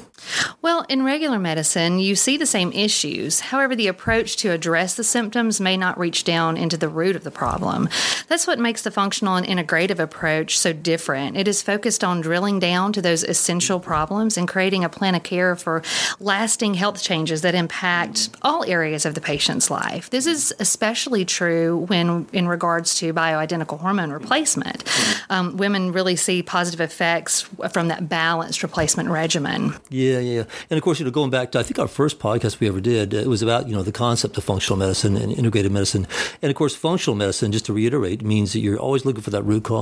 Well, 0.62 0.84
in 0.88 1.04
regular 1.04 1.38
medicine, 1.38 1.98
you 1.98 2.16
see 2.16 2.36
the 2.36 2.46
same 2.46 2.72
issues. 2.72 3.40
However, 3.40 3.76
the 3.76 3.86
approach 3.86 4.36
to 4.38 4.50
address 4.50 4.94
the 4.94 5.04
symptoms 5.04 5.60
may 5.60 5.76
not 5.76 5.98
reach 5.98 6.24
down 6.24 6.56
into 6.56 6.76
the 6.76 6.88
root 6.88 7.16
of 7.16 7.24
the 7.24 7.30
problem. 7.30 7.88
That's 8.28 8.46
what 8.46 8.58
makes 8.58 8.82
the 8.82 8.90
functional 8.90 9.36
and 9.36 9.46
integrative 9.46 9.87
approach 9.96 10.58
so 10.58 10.72
different. 10.72 11.36
It 11.36 11.48
is 11.48 11.62
focused 11.62 12.04
on 12.04 12.20
drilling 12.20 12.58
down 12.58 12.92
to 12.92 13.00
those 13.00 13.24
essential 13.24 13.80
problems 13.80 14.36
and 14.36 14.46
creating 14.46 14.84
a 14.84 14.88
plan 14.88 15.14
of 15.14 15.22
care 15.22 15.56
for 15.56 15.82
lasting 16.20 16.74
health 16.74 17.02
changes 17.02 17.42
that 17.42 17.54
impact 17.54 18.30
all 18.42 18.64
areas 18.64 19.06
of 19.06 19.14
the 19.14 19.20
patient's 19.20 19.70
life. 19.70 20.10
This 20.10 20.26
is 20.26 20.54
especially 20.60 21.24
true 21.24 21.86
when, 21.88 22.26
in 22.32 22.48
regards 22.48 22.96
to 22.96 23.12
bioidentical 23.14 23.80
hormone 23.80 24.10
replacement. 24.12 24.84
Um, 25.30 25.56
women 25.56 25.92
really 25.92 26.16
see 26.16 26.42
positive 26.42 26.80
effects 26.80 27.42
from 27.72 27.88
that 27.88 28.08
balanced 28.08 28.62
replacement 28.62 29.08
regimen. 29.08 29.74
Yeah, 29.88 30.18
yeah, 30.18 30.44
and 30.70 30.76
of 30.76 30.82
course, 30.82 30.98
you 30.98 31.04
know, 31.04 31.10
going 31.10 31.30
back 31.30 31.52
to 31.52 31.58
I 31.58 31.62
think 31.62 31.78
our 31.78 31.88
first 31.88 32.18
podcast 32.18 32.60
we 32.60 32.68
ever 32.68 32.80
did, 32.80 33.14
it 33.14 33.26
was 33.26 33.42
about 33.42 33.68
you 33.68 33.74
know 33.74 33.82
the 33.82 33.92
concept 33.92 34.36
of 34.38 34.44
functional 34.44 34.76
medicine 34.78 35.16
and 35.16 35.32
integrated 35.32 35.72
medicine, 35.72 36.06
and 36.42 36.50
of 36.50 36.56
course, 36.56 36.74
functional 36.74 37.16
medicine, 37.16 37.52
just 37.52 37.66
to 37.66 37.72
reiterate, 37.72 38.22
means 38.22 38.52
that 38.52 38.60
you're 38.60 38.78
always 38.78 39.04
looking 39.04 39.22
for 39.22 39.30
that 39.30 39.42
root 39.42 39.64
cause. 39.64 39.77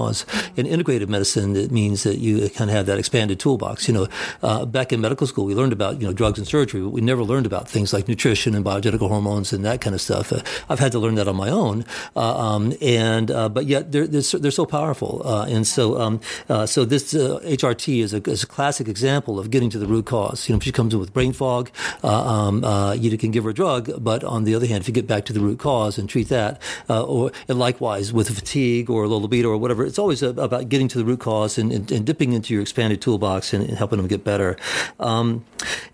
In 0.57 0.67
integrative 0.67 1.09
medicine, 1.09 1.57
it 1.57 1.71
means 1.71 2.03
that 2.03 2.19
you 2.19 2.49
kind 2.51 2.71
of 2.71 2.77
have 2.77 2.87
that 2.87 2.99
expanded 2.99 3.41
toolbox. 3.41 3.89
You 3.89 3.95
know, 3.95 4.09
uh, 4.43 4.65
back 4.67 4.93
in 4.93 5.01
medical 5.01 5.27
school, 5.27 5.45
we 5.45 5.55
learned 5.55 5.73
about 5.73 6.01
you 6.01 6.07
know 6.07 6.13
drugs 6.13 6.39
and 6.39 6.47
surgery, 6.47 6.81
but 6.81 6.91
we 6.91 7.01
never 7.01 7.23
learned 7.23 7.47
about 7.47 7.69
things 7.69 7.93
like 7.93 8.09
nutrition 8.09 8.55
and 8.55 8.65
bioidentical 8.65 9.09
hormones 9.09 9.53
and 9.53 9.65
that 9.65 9.81
kind 9.81 9.95
of 9.95 10.01
stuff. 10.01 10.33
Uh, 10.33 10.43
I've 10.69 10.79
had 10.79 10.93
to 10.93 10.99
learn 10.99 11.15
that 11.17 11.29
on 11.29 11.37
my 11.37 11.51
own, 11.51 11.85
uh, 12.15 12.39
um, 12.39 12.75
and 12.81 13.31
uh, 13.31 13.49
but 13.49 13.67
yet 13.67 13.93
they're, 13.93 14.07
they're 14.07 14.23
so, 14.23 14.39
they're 14.39 14.51
so 14.51 14.67
powerful, 14.67 15.23
uh, 15.25 15.47
and 15.47 15.67
so 15.67 15.99
um, 16.01 16.21
so 16.67 16.85
this 16.85 17.15
HRT 17.15 18.03
is 18.03 18.15
a, 18.15 18.23
is 18.31 18.43
a 18.43 18.47
classic 18.47 18.89
example 18.89 19.39
of 19.39 19.51
getting 19.51 19.71
to 19.71 19.79
the 19.79 19.87
root 19.87 20.07
cause. 20.07 20.49
You 20.49 20.55
know, 20.55 20.59
if 20.59 20.65
she 20.65 20.73
comes 20.73 20.93
in 20.95 21.01
with 21.01 21.13
brain 21.13 21.33
fog, 21.33 21.71
um, 22.03 22.65
you 22.99 23.17
can 23.19 23.31
give 23.31 23.45
her 23.45 23.51
a 23.51 23.55
drug, 23.55 23.91
but 24.03 24.25
on 24.25 24.45
the 24.45 24.55
other 24.55 24.67
hand, 24.67 24.81
if 24.83 24.89
you 24.89 24.95
get 24.95 25.07
back 25.07 25.25
to 25.27 25.33
the 25.33 25.41
root 25.41 25.59
cause 25.59 25.99
and 25.99 26.09
treat 26.09 26.29
that, 26.29 26.61
or 26.89 27.33
and 27.49 27.59
likewise 27.59 28.13
with 28.13 28.29
fatigue 28.29 28.91
or 28.91 29.07
low 29.09 29.19
libido 29.19 29.49
or 29.49 29.57
whatever, 29.57 29.86
it's 29.87 29.99
always 29.99 30.23
about 30.23 30.69
getting 30.69 30.89
to 30.89 30.99
the 30.99 31.05
root 31.05 31.21
cause 31.21 31.59
and, 31.59 31.73
and, 31.73 31.91
and 31.91 32.05
dipping 32.05 32.33
into 32.33 32.53
your 32.53 32.63
expanded 32.63 33.01
toolbox 33.01 33.53
and, 33.53 33.65
and 33.69 33.79
helping 33.79 33.99
them 33.99 34.07
get 34.07 34.25
better. 34.25 34.57
Um, 34.99 35.45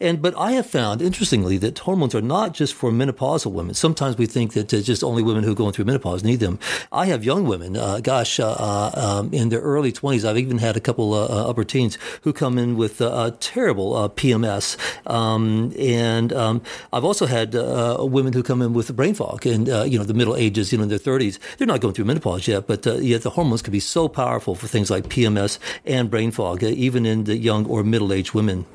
and 0.00 0.20
but 0.20 0.36
I 0.36 0.52
have 0.52 0.66
found, 0.66 1.02
interestingly, 1.02 1.58
that 1.58 1.78
hormones 1.78 2.14
are 2.14 2.20
not 2.22 2.54
just 2.54 2.74
for 2.74 2.90
menopausal 2.90 3.52
women. 3.52 3.74
Sometimes 3.74 4.18
we 4.18 4.26
think 4.26 4.54
that 4.54 4.68
just 4.68 5.04
only 5.04 5.22
women 5.22 5.44
who 5.44 5.52
are 5.52 5.56
going 5.56 5.72
through 5.72 5.84
menopause 5.84 6.24
need 6.24 6.40
them. 6.40 6.58
I 6.90 7.06
have 7.06 7.24
young 7.24 7.46
women, 7.46 7.76
uh, 7.76 8.00
gosh, 8.00 8.40
uh, 8.40 8.90
um, 8.94 9.32
in 9.32 9.50
their 9.50 9.60
early 9.60 9.92
20s. 9.92 10.28
I've 10.28 10.38
even 10.38 10.58
had 10.58 10.76
a 10.76 10.80
couple 10.80 11.14
uh, 11.14 11.48
upper 11.48 11.64
teens 11.64 11.98
who 12.22 12.32
come 12.32 12.58
in 12.58 12.76
with 12.76 13.00
a 13.00 13.36
terrible 13.40 13.92
PMS. 14.10 14.76
Um, 15.08 15.72
and 15.78 16.32
um, 16.32 16.62
I've 16.92 17.04
also 17.04 17.26
had 17.26 17.54
uh, 17.54 17.98
women 18.00 18.32
who 18.32 18.42
come 18.42 18.62
in 18.62 18.72
with 18.72 18.94
brain 18.94 19.14
fog 19.14 19.46
and, 19.46 19.68
uh, 19.68 19.84
you 19.84 19.98
know, 19.98 20.04
the 20.04 20.14
middle 20.14 20.36
ages, 20.36 20.72
you 20.72 20.78
know, 20.78 20.84
in 20.84 20.90
their 20.90 20.98
30s. 20.98 21.38
They're 21.58 21.66
not 21.66 21.80
going 21.80 21.94
through 21.94 22.04
menopause 22.06 22.48
yet, 22.48 22.66
but 22.66 22.86
uh, 22.86 22.94
yet 22.96 23.22
the 23.22 23.30
hormones 23.30 23.62
can 23.62 23.72
be 23.72 23.80
so 23.84 24.08
powerful 24.08 24.54
for 24.54 24.66
things 24.66 24.90
like 24.90 25.08
PMS 25.08 25.58
and 25.84 26.10
brain 26.10 26.30
fog, 26.30 26.62
uh, 26.64 26.68
even 26.68 27.06
in 27.06 27.24
the 27.24 27.36
young 27.36 27.66
or 27.66 27.82
middle 27.82 28.12
aged 28.12 28.34
women. 28.34 28.66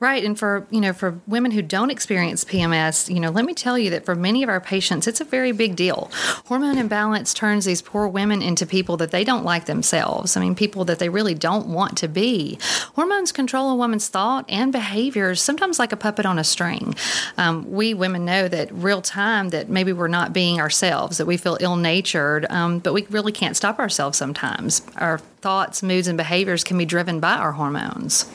Right, 0.00 0.24
and 0.24 0.36
for 0.36 0.66
you 0.70 0.80
know 0.80 0.92
for 0.92 1.20
women 1.26 1.52
who 1.52 1.62
don't 1.62 1.90
experience 1.90 2.44
PMS, 2.44 3.12
you 3.12 3.20
know, 3.20 3.30
let 3.30 3.44
me 3.44 3.54
tell 3.54 3.78
you 3.78 3.90
that 3.90 4.04
for 4.04 4.16
many 4.16 4.42
of 4.42 4.48
our 4.48 4.60
patients, 4.60 5.06
it's 5.06 5.20
a 5.20 5.24
very 5.24 5.52
big 5.52 5.76
deal. 5.76 6.10
Hormone 6.46 6.78
imbalance 6.78 7.32
turns 7.32 7.64
these 7.64 7.80
poor 7.80 8.08
women 8.08 8.42
into 8.42 8.66
people 8.66 8.96
that 8.96 9.12
they 9.12 9.22
don't 9.22 9.44
like 9.44 9.66
themselves. 9.66 10.36
I 10.36 10.40
mean, 10.40 10.56
people 10.56 10.84
that 10.86 10.98
they 10.98 11.08
really 11.08 11.34
don't 11.34 11.68
want 11.68 11.96
to 11.98 12.08
be. 12.08 12.58
Hormones 12.96 13.30
control 13.30 13.70
a 13.70 13.76
woman's 13.76 14.08
thought 14.08 14.44
and 14.48 14.72
behaviors, 14.72 15.40
sometimes 15.40 15.78
like 15.78 15.92
a 15.92 15.96
puppet 15.96 16.26
on 16.26 16.40
a 16.40 16.44
string. 16.44 16.96
Um, 17.38 17.70
we 17.70 17.94
women 17.94 18.24
know 18.24 18.48
that 18.48 18.72
real 18.72 19.00
time 19.00 19.50
that 19.50 19.68
maybe 19.68 19.92
we're 19.92 20.08
not 20.08 20.32
being 20.32 20.60
ourselves, 20.60 21.18
that 21.18 21.26
we 21.26 21.36
feel 21.36 21.56
ill 21.60 21.76
natured, 21.76 22.46
um, 22.50 22.80
but 22.80 22.92
we 22.94 23.06
really 23.10 23.32
can't 23.32 23.56
stop 23.56 23.78
ourselves 23.78 24.18
sometimes. 24.18 24.82
Our 24.96 25.18
thoughts, 25.18 25.82
moods, 25.82 26.08
and 26.08 26.16
behaviors 26.18 26.64
can 26.64 26.76
be 26.76 26.84
driven 26.84 27.20
by 27.20 27.36
our 27.36 27.52
hormones. 27.52 28.26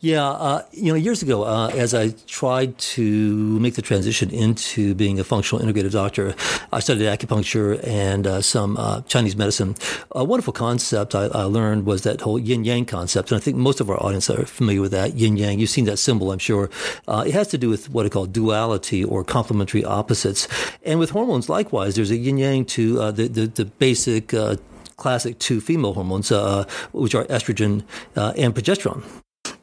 Yeah, 0.00 0.28
uh, 0.28 0.62
you 0.72 0.92
know, 0.92 0.94
years 0.94 1.22
ago, 1.22 1.44
uh, 1.44 1.68
as 1.68 1.94
I 1.94 2.10
tried 2.26 2.76
to 2.96 3.58
make 3.60 3.76
the 3.76 3.82
transition 3.82 4.28
into 4.28 4.94
being 4.94 5.18
a 5.18 5.24
functional 5.24 5.64
integrative 5.64 5.92
doctor, 5.92 6.34
I 6.70 6.80
studied 6.80 7.04
acupuncture 7.04 7.82
and 7.82 8.26
uh, 8.26 8.42
some 8.42 8.76
uh, 8.76 9.00
Chinese 9.02 9.36
medicine. 9.36 9.74
A 10.12 10.22
wonderful 10.22 10.52
concept 10.52 11.14
I, 11.14 11.28
I, 11.28 11.44
learned 11.44 11.86
was 11.86 12.02
that 12.02 12.20
whole 12.20 12.38
yin 12.38 12.62
yang 12.64 12.84
concept, 12.84 13.32
and 13.32 13.40
I 13.40 13.42
think 13.42 13.56
most 13.56 13.80
of 13.80 13.88
our 13.88 13.96
audience 14.04 14.28
are 14.28 14.44
familiar 14.44 14.82
with 14.82 14.92
that 14.92 15.14
yin 15.14 15.38
yang. 15.38 15.58
You've 15.58 15.70
seen 15.70 15.86
that 15.86 15.96
symbol, 15.96 16.30
I'm 16.30 16.38
sure. 16.38 16.68
Uh, 17.08 17.24
it 17.26 17.32
has 17.32 17.48
to 17.48 17.58
do 17.58 17.70
with 17.70 17.88
what 17.88 18.04
I 18.04 18.10
call 18.10 18.26
duality 18.26 19.02
or 19.02 19.24
complementary 19.24 19.82
opposites, 19.82 20.46
and 20.84 20.98
with 20.98 21.08
hormones, 21.08 21.48
likewise, 21.48 21.94
there's 21.94 22.10
a 22.10 22.16
yin 22.16 22.36
yang 22.36 22.66
to 22.66 23.00
uh, 23.00 23.10
the, 23.12 23.28
the, 23.28 23.46
the 23.46 23.64
basic 23.64 24.34
classic 24.96 25.38
two 25.38 25.60
female 25.60 25.94
hormones, 25.94 26.30
uh, 26.30 26.64
which 26.92 27.14
are 27.14 27.24
estrogen 27.24 27.82
uh, 28.14 28.34
and 28.36 28.54
progesterone. 28.54 29.02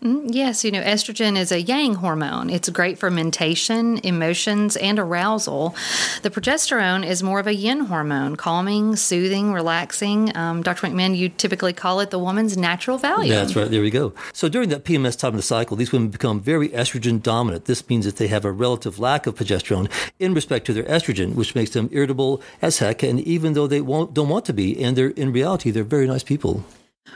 Mm, 0.04 0.26
yes, 0.28 0.66
you 0.66 0.72
know, 0.72 0.82
estrogen 0.82 1.38
is 1.38 1.50
a 1.50 1.62
yang 1.62 1.96
hormone. 1.96 2.50
It's 2.50 2.68
great 2.68 2.98
for 2.98 3.10
mentation, 3.10 4.00
emotions, 4.04 4.76
and 4.76 5.00
arousal. 5.00 5.76
The 6.24 6.30
progesterone 6.30 7.06
is 7.08 7.24
more 7.24 7.40
of 7.40 7.48
a 7.48 7.56
yin 7.56 7.86
hormone, 7.86 8.36
calming, 8.36 8.98
soothing, 8.98 9.54
relaxing. 9.54 10.36
Um, 10.36 10.62
Dr. 10.62 10.88
McMinn, 10.88 11.16
you 11.16 11.30
typically 11.30 11.72
call 11.72 12.02
it 12.02 12.10
the 12.10 12.20
woman's 12.20 12.58
natural 12.58 13.00
Valium. 13.00 13.30
That's 13.30 13.56
right. 13.56 13.72
There 13.72 13.82
we 13.82 13.90
go. 13.90 14.14
So 14.34 14.50
during 14.50 14.68
that 14.70 14.84
PMS 14.84 15.18
time 15.18 15.30
of 15.30 15.38
the 15.38 15.42
cycle, 15.42 15.78
these 15.78 15.94
women 15.94 16.10
become 16.10 16.42
very 16.42 16.68
estrogen 16.70 17.22
dominant. 17.22 17.66
This 17.66 17.88
means 17.88 18.04
that 18.04 18.18
they 18.18 18.28
have 18.28 18.44
a 18.44 18.52
relative 18.52 19.00
lack 19.00 19.26
of 19.26 19.36
progesterone 19.36 19.90
in 20.20 20.34
respect 20.34 20.66
to 20.66 20.74
their 20.74 20.84
estrogen, 20.84 21.36
which 21.36 21.56
makes 21.56 21.70
them 21.72 21.88
irritable 21.94 22.42
as 22.62 22.80
heck. 22.80 23.04
And 23.04 23.22
even 23.22 23.54
though 23.54 23.68
they 23.68 23.80
won't, 23.80 24.14
don't 24.14 24.28
want 24.28 24.44
to 24.46 24.54
be, 24.54 24.84
and 24.84 24.98
they're 24.98 25.10
in 25.12 25.32
reality, 25.32 25.72
they're 25.72 25.86
very 25.86 26.08
nice 26.08 26.24
people. 26.24 26.66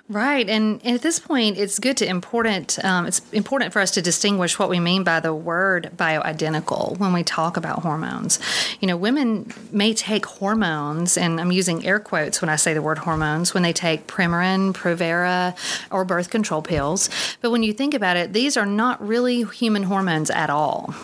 Right, 0.10 0.48
and 0.48 0.86
at 0.86 1.02
this 1.02 1.20
point, 1.20 1.58
it's 1.58 1.80
good 1.80 1.98
to 1.98 2.08
important. 2.08 2.84
Um, 2.84 3.06
it's 3.08 3.22
important 3.34 3.74
for 3.74 3.82
us 3.82 3.92
to 3.92 4.02
distinguish 4.02 4.58
what 4.58 4.70
we 4.70 4.80
mean 4.80 5.04
by 5.04 5.20
the 5.20 5.34
word 5.34 5.92
bioidentical 5.98 6.98
when 6.98 7.12
we 7.12 7.24
talk 7.24 7.58
about 7.58 7.80
hormones. 7.84 8.40
You 8.80 8.88
know, 8.88 8.96
women 8.96 9.54
may 9.72 9.94
take 9.94 10.26
hormones, 10.26 11.18
and 11.18 11.42
I'm 11.42 11.52
using 11.52 11.86
air 11.86 12.00
quotes 12.00 12.42
when 12.42 12.48
I 12.48 12.56
say 12.56 12.74
the 12.74 12.82
word 12.82 13.00
hormones, 13.00 13.54
when 13.54 13.64
they 13.64 13.74
take 13.74 14.08
Premarin, 14.08 14.74
Provera, 14.74 15.58
or 15.92 16.06
birth 16.06 16.30
control 16.30 16.62
pills. 16.62 17.10
But 17.42 17.52
when 17.52 17.64
you 17.64 17.74
think 17.74 17.94
about 17.94 18.16
it, 18.16 18.32
these 18.32 18.56
are 18.56 18.66
not 18.66 19.06
really 19.06 19.44
human 19.44 19.84
hormones 19.84 20.30
at 20.30 20.50
all. 20.50 20.96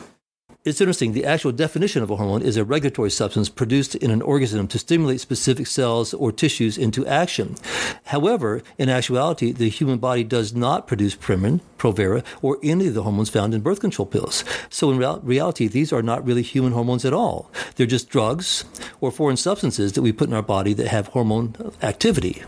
It's 0.65 0.79
interesting. 0.79 1.11
The 1.11 1.25
actual 1.25 1.51
definition 1.51 2.03
of 2.03 2.09
a 2.09 2.15
hormone 2.15 2.41
is 2.41 2.55
a 2.55 2.63
regulatory 2.63 3.11
substance 3.11 3.49
produced 3.49 3.95
in 3.95 4.09
an 4.11 4.21
organism 4.21 4.65
to 4.69 4.79
stimulate 4.79 5.19
specific 5.19 5.67
cells 5.67 6.13
or 6.13 6.31
tissues 6.31 6.77
into 6.77 7.05
action. 7.05 7.57
However, 8.05 8.63
in 8.77 8.87
actuality, 8.87 9.51
the 9.51 9.67
human 9.67 9.97
body 9.97 10.23
does 10.23 10.55
not 10.55 10.87
produce 10.87 11.17
Premarin, 11.17 11.59
Provera, 11.77 12.23
or 12.41 12.59
any 12.63 12.87
of 12.87 12.93
the 12.93 13.03
hormones 13.03 13.29
found 13.29 13.53
in 13.53 13.59
birth 13.59 13.81
control 13.81 14.05
pills. 14.05 14.45
So 14.69 14.89
in 14.89 14.99
reality, 15.21 15.67
these 15.67 15.91
are 15.91 16.01
not 16.01 16.25
really 16.25 16.43
human 16.43 16.71
hormones 16.71 17.03
at 17.03 17.11
all. 17.11 17.51
They're 17.75 17.85
just 17.85 18.07
drugs 18.07 18.63
or 19.01 19.11
foreign 19.11 19.35
substances 19.35 19.91
that 19.91 20.01
we 20.01 20.13
put 20.13 20.29
in 20.29 20.33
our 20.33 20.41
body 20.41 20.73
that 20.75 20.87
have 20.87 21.07
hormone 21.07 21.73
activity. 21.81 22.41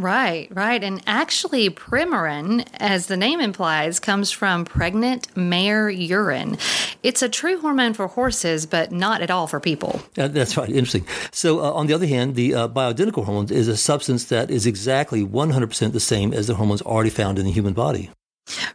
Right, 0.00 0.48
right. 0.50 0.82
And 0.82 1.02
actually, 1.06 1.68
Premarin, 1.68 2.66
as 2.78 3.06
the 3.06 3.18
name 3.18 3.38
implies, 3.38 4.00
comes 4.00 4.30
from 4.30 4.64
pregnant 4.64 5.36
mare 5.36 5.90
urine. 5.90 6.56
It's 7.02 7.20
a 7.20 7.28
true 7.28 7.60
hormone 7.60 7.92
for 7.92 8.06
horses, 8.06 8.64
but 8.64 8.92
not 8.92 9.20
at 9.20 9.30
all 9.30 9.46
for 9.46 9.60
people. 9.60 10.00
Uh, 10.16 10.28
that's 10.28 10.56
right. 10.56 10.70
Interesting. 10.70 11.06
So, 11.32 11.60
uh, 11.60 11.72
on 11.72 11.86
the 11.86 11.92
other 11.92 12.06
hand, 12.06 12.34
the 12.34 12.54
uh, 12.54 12.68
bioidentical 12.68 13.26
hormone 13.26 13.52
is 13.52 13.68
a 13.68 13.76
substance 13.76 14.24
that 14.24 14.50
is 14.50 14.64
exactly 14.64 15.22
100% 15.22 15.92
the 15.92 16.00
same 16.00 16.32
as 16.32 16.46
the 16.46 16.54
hormones 16.54 16.80
already 16.80 17.10
found 17.10 17.38
in 17.38 17.44
the 17.44 17.52
human 17.52 17.74
body. 17.74 18.10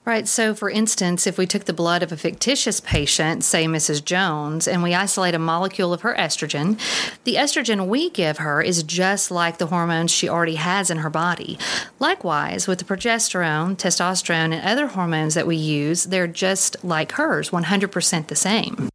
Right. 0.05 0.27
So, 0.27 0.53
for 0.53 0.69
instance, 0.69 1.27
if 1.27 1.37
we 1.37 1.45
took 1.45 1.65
the 1.65 1.73
blood 1.73 2.03
of 2.03 2.11
a 2.11 2.17
fictitious 2.17 2.79
patient, 2.79 3.43
say 3.43 3.65
Mrs. 3.65 4.03
Jones, 4.03 4.67
and 4.67 4.83
we 4.83 4.93
isolate 4.93 5.35
a 5.35 5.39
molecule 5.39 5.93
of 5.93 6.01
her 6.01 6.15
estrogen, 6.15 6.79
the 7.23 7.35
estrogen 7.35 7.87
we 7.87 8.09
give 8.09 8.37
her 8.37 8.61
is 8.61 8.83
just 8.83 9.31
like 9.31 9.57
the 9.57 9.67
hormones 9.67 10.11
she 10.11 10.29
already 10.29 10.55
has 10.55 10.89
in 10.89 10.99
her 10.99 11.09
body. 11.09 11.57
Likewise, 11.99 12.67
with 12.67 12.79
the 12.79 12.85
progesterone, 12.85 13.75
testosterone, 13.75 14.53
and 14.53 14.65
other 14.65 14.87
hormones 14.87 15.33
that 15.33 15.47
we 15.47 15.55
use, 15.55 16.05
they're 16.05 16.27
just 16.27 16.83
like 16.83 17.13
hers, 17.13 17.49
100% 17.49 18.27
the 18.27 18.35
same. 18.35 18.89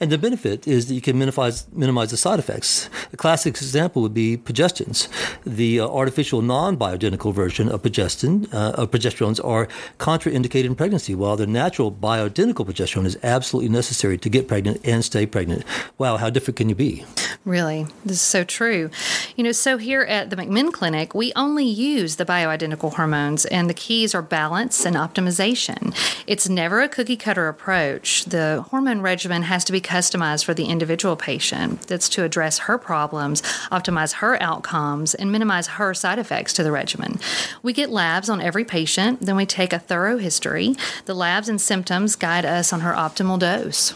And 0.00 0.10
the 0.10 0.18
benefit 0.18 0.66
is 0.66 0.86
that 0.88 0.94
you 0.94 1.00
can 1.00 1.18
minimize, 1.18 1.66
minimize 1.72 2.10
the 2.10 2.16
side 2.16 2.38
effects. 2.38 2.90
A 3.12 3.16
classic 3.16 3.54
example 3.54 4.02
would 4.02 4.14
be 4.14 4.36
progestins. 4.36 5.08
The 5.44 5.80
uh, 5.80 5.88
artificial 5.88 6.42
non-bioidentical 6.42 7.32
version 7.32 7.68
of 7.68 7.82
progestin, 7.82 8.52
uh, 8.52 8.72
of 8.72 8.90
progesterones 8.90 9.44
are 9.44 9.68
contraindicated 9.98 10.64
in 10.64 10.74
pregnancy, 10.74 11.14
while 11.14 11.36
the 11.36 11.46
natural 11.46 11.92
bioidentical 11.92 12.66
progesterone 12.66 13.06
is 13.06 13.16
absolutely 13.22 13.70
necessary 13.70 14.18
to 14.18 14.28
get 14.28 14.48
pregnant 14.48 14.80
and 14.84 15.04
stay 15.04 15.26
pregnant. 15.26 15.64
Wow, 15.96 16.16
how 16.16 16.28
different 16.28 16.56
can 16.56 16.68
you 16.68 16.74
be? 16.74 17.04
Really, 17.44 17.86
this 18.04 18.16
is 18.16 18.22
so 18.22 18.42
true. 18.42 18.90
You 19.36 19.44
know, 19.44 19.52
so 19.52 19.76
here 19.76 20.02
at 20.02 20.30
the 20.30 20.36
McMinn 20.36 20.72
Clinic, 20.72 21.14
we 21.14 21.32
only 21.36 21.66
use 21.66 22.16
the 22.16 22.24
bioidentical 22.24 22.94
hormones, 22.94 23.44
and 23.46 23.68
the 23.68 23.74
keys 23.74 24.14
are 24.14 24.22
balance 24.22 24.84
and 24.84 24.96
optimization. 24.96 25.94
It's 26.26 26.48
never 26.48 26.80
a 26.80 26.88
cookie 26.88 27.16
cutter 27.16 27.48
approach. 27.48 28.24
The 28.24 28.64
hormone 28.70 29.02
regimen 29.02 29.42
has 29.42 29.64
to 29.66 29.72
be 29.72 29.80
customized 29.84 30.44
for 30.44 30.54
the 30.54 30.64
individual 30.64 31.14
patient. 31.14 31.82
That's 31.86 32.08
to 32.10 32.24
address 32.24 32.58
her 32.60 32.78
problems, 32.78 33.42
optimize 33.70 34.14
her 34.14 34.42
outcomes, 34.42 35.14
and 35.14 35.30
minimize 35.30 35.68
her 35.68 35.94
side 35.94 36.18
effects 36.18 36.52
to 36.54 36.64
the 36.64 36.72
regimen. 36.72 37.20
We 37.62 37.72
get 37.72 37.90
labs 37.90 38.28
on 38.28 38.40
every 38.40 38.64
patient, 38.64 39.20
then 39.20 39.36
we 39.36 39.46
take 39.46 39.72
a 39.72 39.78
thorough 39.78 40.18
history. 40.18 40.74
The 41.04 41.14
labs 41.14 41.48
and 41.48 41.60
symptoms 41.60 42.16
guide 42.16 42.44
us 42.44 42.72
on 42.72 42.80
her 42.80 42.92
optimal 42.92 43.38
dose. 43.38 43.94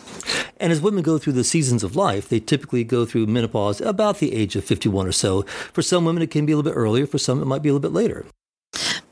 And 0.61 0.73
as 0.73 0.81
women 0.81 1.03
go 1.03 1.19
through 1.19 1.33
the 1.33 1.45
seasons 1.45 1.83
of 1.83 1.97
life, 1.97 2.29
they 2.29 2.41
typically 2.41 2.85
go 2.85 3.05
through 3.05 3.27
menopause 3.27 3.81
about 3.81 4.19
the 4.19 4.35
age 4.35 4.57
of 4.57 4.65
51 4.65 5.07
or 5.07 5.13
so. 5.13 5.43
For 5.73 5.83
some 5.83 6.05
women, 6.05 6.23
it 6.23 6.31
can 6.31 6.47
be 6.47 6.53
a 6.53 6.57
little 6.57 6.71
bit 6.71 6.77
earlier. 6.77 7.07
For 7.07 7.19
some, 7.19 7.41
it 7.41 7.47
might 7.47 7.63
be 7.63 7.69
a 7.69 7.73
little 7.73 7.89
bit 7.89 7.95
later. 7.95 8.27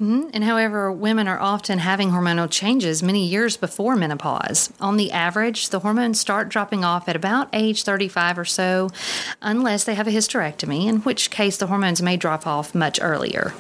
Mm-hmm. 0.00 0.28
And 0.34 0.44
however, 0.44 0.92
women 0.92 1.26
are 1.26 1.40
often 1.40 1.78
having 1.78 2.10
hormonal 2.10 2.50
changes 2.50 3.02
many 3.02 3.26
years 3.26 3.56
before 3.56 3.96
menopause. 3.96 4.70
On 4.78 4.98
the 4.98 5.10
average, 5.10 5.70
the 5.70 5.80
hormones 5.80 6.20
start 6.20 6.50
dropping 6.50 6.84
off 6.84 7.08
at 7.08 7.16
about 7.16 7.48
age 7.54 7.82
35 7.82 8.38
or 8.38 8.44
so, 8.44 8.90
unless 9.40 9.84
they 9.84 9.94
have 9.94 10.06
a 10.06 10.10
hysterectomy, 10.10 10.86
in 10.86 11.00
which 11.00 11.30
case 11.30 11.56
the 11.56 11.68
hormones 11.68 12.02
may 12.02 12.18
drop 12.18 12.46
off 12.46 12.74
much 12.74 12.98
earlier. 13.00 13.54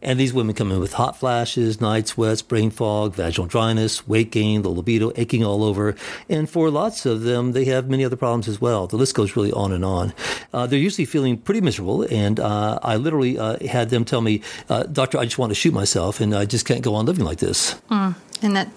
And 0.00 0.20
these 0.20 0.32
women 0.32 0.54
come 0.54 0.70
in 0.70 0.78
with 0.78 0.92
hot 0.92 1.18
flashes, 1.18 1.80
night 1.80 2.06
sweats, 2.06 2.40
brain 2.40 2.70
fog, 2.70 3.16
vaginal 3.16 3.48
dryness, 3.48 4.06
weight 4.06 4.30
gain, 4.30 4.62
the 4.62 4.68
libido 4.68 5.10
aching 5.16 5.42
all 5.42 5.64
over. 5.64 5.96
And 6.28 6.48
for 6.48 6.70
lots 6.70 7.04
of 7.04 7.22
them, 7.22 7.50
they 7.50 7.64
have 7.64 7.90
many 7.90 8.04
other 8.04 8.14
problems 8.14 8.46
as 8.46 8.60
well. 8.60 8.86
The 8.86 8.96
list 8.96 9.16
goes 9.16 9.34
really 9.34 9.50
on 9.50 9.72
and 9.72 9.84
on. 9.84 10.14
Uh, 10.52 10.68
they're 10.68 10.78
usually 10.78 11.04
feeling 11.04 11.36
pretty 11.36 11.60
miserable. 11.60 12.02
And 12.02 12.38
uh, 12.38 12.78
I 12.80 12.94
literally 12.94 13.40
uh, 13.40 13.58
had 13.66 13.90
them 13.90 14.04
tell 14.04 14.20
me, 14.20 14.40
uh, 14.68 14.84
Doctor, 14.84 15.18
I 15.18 15.24
just 15.24 15.36
want 15.36 15.50
to 15.50 15.56
shoot 15.56 15.74
myself 15.74 16.20
and 16.20 16.32
I 16.32 16.44
just 16.44 16.64
can't 16.64 16.82
go 16.82 16.94
on 16.94 17.04
living 17.04 17.24
like 17.24 17.38
this. 17.38 17.74
Mm. 17.90 18.14
And 18.42 18.56
that 18.56 18.68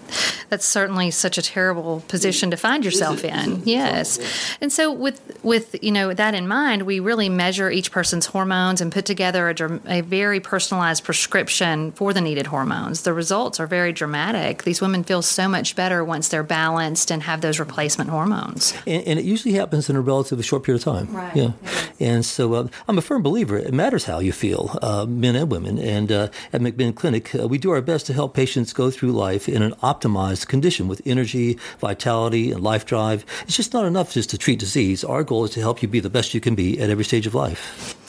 that's 0.48 0.66
certainly 0.66 1.10
such 1.10 1.38
a 1.38 1.42
terrible 1.42 2.02
position 2.08 2.50
to 2.50 2.56
find 2.56 2.84
yourself 2.84 3.24
in. 3.24 3.62
Yes. 3.64 4.18
And 4.60 4.72
so 4.72 4.92
with 4.92 5.20
with 5.42 5.82
you 5.82 5.90
know 5.90 6.12
that 6.12 6.34
in 6.34 6.46
mind, 6.46 6.82
we 6.82 7.00
really 7.00 7.28
measure 7.28 7.70
each 7.70 7.90
person's 7.90 8.26
hormones 8.26 8.80
and 8.80 8.92
put 8.92 9.06
together 9.06 9.48
a, 9.48 9.80
a 9.86 10.00
very 10.02 10.40
personalized 10.40 11.04
prescription 11.04 11.92
for 11.92 12.12
the 12.12 12.20
needed 12.20 12.46
hormones. 12.46 13.02
The 13.02 13.14
results 13.14 13.60
are 13.60 13.66
very 13.66 13.92
dramatic. 13.92 14.64
These 14.64 14.80
women 14.80 15.04
feel 15.04 15.22
so 15.22 15.48
much 15.48 15.74
better 15.76 16.04
once 16.04 16.28
they're 16.28 16.42
balanced 16.42 17.10
and 17.10 17.22
have 17.22 17.40
those 17.40 17.58
replacement 17.58 18.10
hormones. 18.10 18.74
And, 18.86 19.06
and 19.06 19.18
it 19.18 19.24
usually 19.24 19.54
happens 19.54 19.88
in 19.88 19.96
a 19.96 20.00
relatively 20.00 20.44
short 20.44 20.64
period 20.64 20.86
of 20.86 20.92
time. 20.92 21.14
Right. 21.14 21.36
Yeah. 21.36 21.52
And 22.00 22.24
so 22.24 22.54
uh, 22.54 22.68
I'm 22.88 22.98
a 22.98 23.02
firm 23.02 23.22
believer. 23.22 23.56
It 23.56 23.72
matters 23.72 24.04
how 24.04 24.18
you 24.18 24.32
feel, 24.32 24.78
uh, 24.82 25.06
men 25.06 25.36
and 25.36 25.50
women. 25.50 25.78
And 25.78 26.10
uh, 26.10 26.28
at 26.52 26.60
McMinn 26.60 26.94
Clinic, 26.94 27.34
uh, 27.34 27.48
we 27.48 27.58
do 27.58 27.70
our 27.70 27.80
best 27.80 28.06
to 28.06 28.12
help 28.12 28.34
patients 28.34 28.72
go 28.72 28.90
through 28.90 29.12
life 29.12 29.48
in 29.52 29.62
an 29.62 29.72
optimized 29.82 30.48
condition 30.48 30.88
with 30.88 31.02
energy, 31.04 31.58
vitality, 31.78 32.50
and 32.50 32.62
life 32.62 32.84
drive. 32.86 33.24
It's 33.42 33.56
just 33.56 33.72
not 33.72 33.84
enough 33.84 34.12
just 34.12 34.30
to 34.30 34.38
treat 34.38 34.58
disease. 34.58 35.04
Our 35.04 35.22
goal 35.22 35.44
is 35.44 35.50
to 35.52 35.60
help 35.60 35.82
you 35.82 35.88
be 35.88 36.00
the 36.00 36.10
best 36.10 36.34
you 36.34 36.40
can 36.40 36.54
be 36.54 36.80
at 36.80 36.90
every 36.90 37.04
stage 37.04 37.26
of 37.26 37.34
life. 37.34 38.01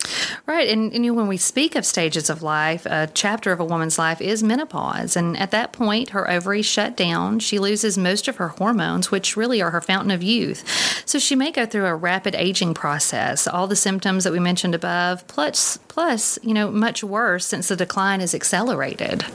Right. 0.45 0.69
And, 0.69 0.93
and, 0.93 1.05
you 1.05 1.11
know, 1.11 1.17
when 1.17 1.27
we 1.27 1.37
speak 1.37 1.75
of 1.75 1.85
stages 1.85 2.29
of 2.29 2.41
life, 2.41 2.85
a 2.85 3.09
chapter 3.13 3.51
of 3.51 3.59
a 3.59 3.65
woman's 3.65 3.97
life 3.97 4.21
is 4.21 4.43
menopause. 4.43 5.15
And 5.15 5.37
at 5.37 5.51
that 5.51 5.73
point, 5.73 6.09
her 6.09 6.29
ovaries 6.29 6.65
shut 6.65 6.97
down. 6.97 7.39
She 7.39 7.59
loses 7.59 7.97
most 7.97 8.27
of 8.27 8.37
her 8.37 8.49
hormones, 8.49 9.11
which 9.11 9.37
really 9.37 9.61
are 9.61 9.71
her 9.71 9.81
fountain 9.81 10.11
of 10.11 10.23
youth. 10.23 10.63
So 11.05 11.19
she 11.19 11.35
may 11.35 11.51
go 11.51 11.65
through 11.65 11.85
a 11.85 11.95
rapid 11.95 12.35
aging 12.35 12.73
process, 12.73 13.47
all 13.47 13.67
the 13.67 13.75
symptoms 13.75 14.23
that 14.23 14.33
we 14.33 14.39
mentioned 14.39 14.75
above, 14.75 15.27
plus, 15.27 15.77
plus 15.87 16.39
you 16.43 16.53
know, 16.53 16.71
much 16.71 17.03
worse 17.03 17.45
since 17.45 17.67
the 17.67 17.75
decline 17.75 18.21
is 18.21 18.33
accelerated. 18.33 19.25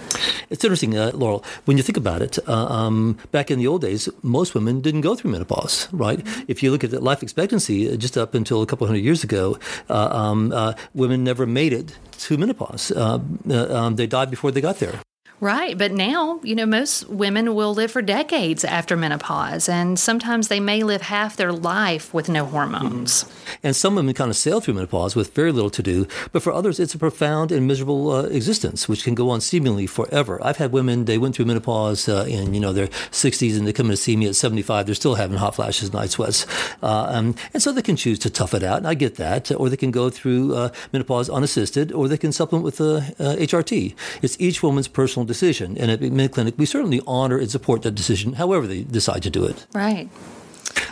It's 0.51 0.65
interesting, 0.65 0.97
uh, 0.97 1.11
Laurel, 1.15 1.45
when 1.67 1.77
you 1.77 1.83
think 1.83 1.97
about 1.97 2.23
it, 2.23 2.39
uh, 2.49 2.67
um, 2.67 3.19
back 3.33 3.51
in 3.51 3.59
the 3.59 3.67
old 3.67 3.83
days, 3.83 4.09
most 4.23 4.55
women 4.55 4.81
didn't 4.81 5.03
go 5.03 5.15
through 5.15 5.31
menopause, 5.31 5.89
right? 5.93 6.19
Mm-hmm. 6.19 6.43
If 6.49 6.63
you 6.63 6.71
look 6.71 6.85
at 6.85 6.91
the 6.91 7.01
life 7.01 7.23
expectancy, 7.23 7.93
uh, 7.93 7.97
just 7.97 8.17
up 8.17 8.35
until 8.35 8.63
a 8.63 8.67
couple 8.67 8.87
hundred 8.87 9.05
years 9.05 9.25
ago, 9.25 9.59
uh, 9.89 10.09
um, 10.11 10.53
uh, 10.53 10.75
women 10.95 11.25
never 11.25 11.47
made 11.47 11.73
it 11.73 11.97
to 12.19 12.37
menopause. 12.37 12.91
Uh, 12.91 13.21
uh, 13.49 13.75
um, 13.75 13.97
they 13.97 14.07
died 14.07 14.31
before 14.31 14.51
they 14.51 14.61
got 14.61 14.79
there. 14.79 15.01
Right. 15.41 15.79
But 15.79 15.93
now, 15.93 16.41
you 16.43 16.57
know, 16.57 16.67
most 16.67 17.09
women 17.09 17.55
will 17.55 17.73
live 17.73 17.93
for 17.93 18.03
decades 18.03 18.65
after 18.65 18.97
menopause, 18.97 19.69
and 19.69 19.99
sometimes 19.99 20.49
they 20.49 20.59
may 20.59 20.83
live 20.83 21.03
half 21.03 21.37
their 21.37 21.53
life 21.53 22.13
with 22.13 22.29
no 22.29 22.45
hormones. 22.45 23.23
Mm-hmm. 23.23 23.57
And 23.63 23.77
some 23.77 23.95
women 23.95 24.15
kind 24.15 24.31
of 24.31 24.37
sail 24.37 24.61
through 24.61 24.75
menopause 24.75 25.15
with 25.15 25.35
very 25.35 25.53
little 25.53 25.71
to 25.71 25.83
do, 25.83 26.09
but 26.33 26.43
for 26.43 26.53
others, 26.53 26.81
it's 26.81 26.95
a 26.95 26.99
profound 26.99 27.53
and 27.53 27.69
miserable 27.69 28.11
uh, 28.11 28.23
existence, 28.25 28.89
which 28.89 29.05
can 29.05 29.15
go 29.15 29.31
on 29.31 29.41
seemingly 29.41 29.87
forever. 29.87 30.41
I've 30.43 30.57
had 30.57 30.73
women, 30.73 31.05
they 31.05 31.19
went 31.19 31.37
through 31.37 31.47
menopause 31.47 32.09
uh, 32.09 32.27
in, 32.29 32.53
you 32.53 32.61
know, 32.61 32.73
their 32.73 32.89
60s, 32.89 33.57
and 33.57 33.65
they 33.65 33.73
come 33.73 33.87
in 33.87 33.93
to 33.93 33.97
see 33.97 34.17
me 34.17 34.27
at 34.27 34.35
75. 34.35 34.87
They're 34.87 34.95
still 34.97 35.15
having 35.15 35.37
hot 35.37 35.55
flashes, 35.55 35.91
and 35.91 35.95
night 35.95 36.11
sweats. 36.11 36.47
Uh, 36.83 37.07
um, 37.11 37.37
and 37.55 37.63
so 37.63 37.71
they 37.71 37.83
can 37.83 37.97
choose 37.97 38.19
to 38.21 38.31
tough 38.31 38.55
it 38.55 38.65
out, 38.65 38.79
and 38.79 38.89
I 38.89 38.95
get 38.95 39.15
that. 39.17 39.53
Or 39.53 39.69
they 39.69 39.77
can 39.77 39.93
go 39.93 40.11
through 40.11 40.57
uh, 40.57 40.71
menopause 40.93 41.31
unassisted, 41.31 41.93
or 41.93 42.09
they 42.09 42.19
can 42.19 42.33
supplement 42.33 42.65
with 42.65 42.79
HRT. 42.79 43.93
Uh, 43.93 43.97
it's 44.23 44.37
each 44.41 44.65
woman's 44.65 44.89
personal 44.89 45.28
decision. 45.29 45.79
And 45.79 45.91
at 45.91 46.01
McMinn 46.01 46.33
Clinic, 46.33 46.55
we 46.59 46.67
certainly 46.67 47.01
honor 47.07 47.39
and 47.39 47.51
support 47.51 47.83
that 47.83 47.93
decision, 47.93 48.33
however 48.35 48.67
they 48.67 48.83
decide 48.83 49.23
to 49.23 49.31
do 49.31 49.45
it. 49.45 49.67
Right 49.75 50.09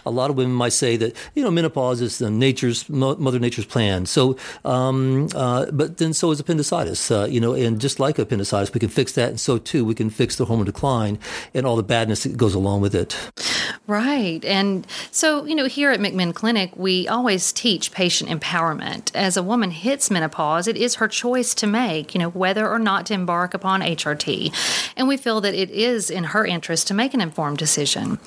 a 0.05 0.11
lot 0.11 0.31
of 0.31 0.37
women 0.37 0.55
might 0.55 0.73
say 0.73 0.97
that 0.97 1.14
you 1.35 1.43
know 1.43 1.50
menopause 1.50 2.00
is 2.00 2.19
the 2.19 2.31
nature's 2.31 2.88
mother 2.88 3.38
nature's 3.38 3.66
plan. 3.66 4.07
So, 4.07 4.37
um, 4.64 5.28
uh, 5.35 5.66
but 5.73 5.99
then 5.99 6.12
so 6.12 6.31
is 6.31 6.40
appendicitis. 6.40 7.11
Uh, 7.11 7.26
you 7.28 7.40
know, 7.40 7.52
and 7.55 7.81
just 7.81 8.00
like 8.00 8.19
appendicitis, 8.19 8.73
we 8.73 8.81
can 8.81 8.88
fix 8.88 9.12
that, 9.12 9.31
and 9.31 9.40
so 9.40 9.59
too 9.59 9.85
we 9.85 9.95
can 9.95 10.09
fix 10.09 10.37
the 10.37 10.45
hormone 10.47 10.66
decline 10.66 11.19
and 11.52 11.66
all 11.66 11.76
the 11.76 11.83
badness 11.83 12.23
that 12.23 12.37
goes 12.37 12.55
along 12.55 12.81
with 12.81 12.95
it. 12.95 13.16
Right, 13.88 14.45
and 14.45 14.85
so 15.12 15.45
you 15.45 15.55
know 15.55 15.66
here 15.66 15.93
at 15.93 16.00
McMinn 16.00 16.35
Clinic, 16.35 16.73
we 16.76 17.07
always 17.07 17.52
teach 17.52 17.93
patient 17.93 18.28
empowerment. 18.28 19.14
As 19.14 19.37
a 19.37 19.45
woman 19.45 19.71
hits 19.71 20.11
menopause, 20.11 20.66
it 20.66 20.76
is 20.76 20.97
her 20.97 21.07
choice 21.07 21.55
to 21.55 21.69
make. 21.69 22.12
You 22.12 22.19
know 22.19 22.31
whether 22.31 22.69
or 22.69 22.81
not 22.81 23.07
to 23.07 23.14
embark 23.14 23.55
upon 23.55 23.83
HRT, 23.83 24.52
and 24.97 25.07
we 25.07 25.16
feel 25.16 25.40
that 25.40 25.55
it 25.55 25.71
is 25.71 26.11
in 26.11 26.25
her 26.25 26.45
interest 26.45 26.88
to 26.88 26.95
make 26.95 27.14
an 27.14 27.21
informed 27.21 27.59
decision. 27.59 28.19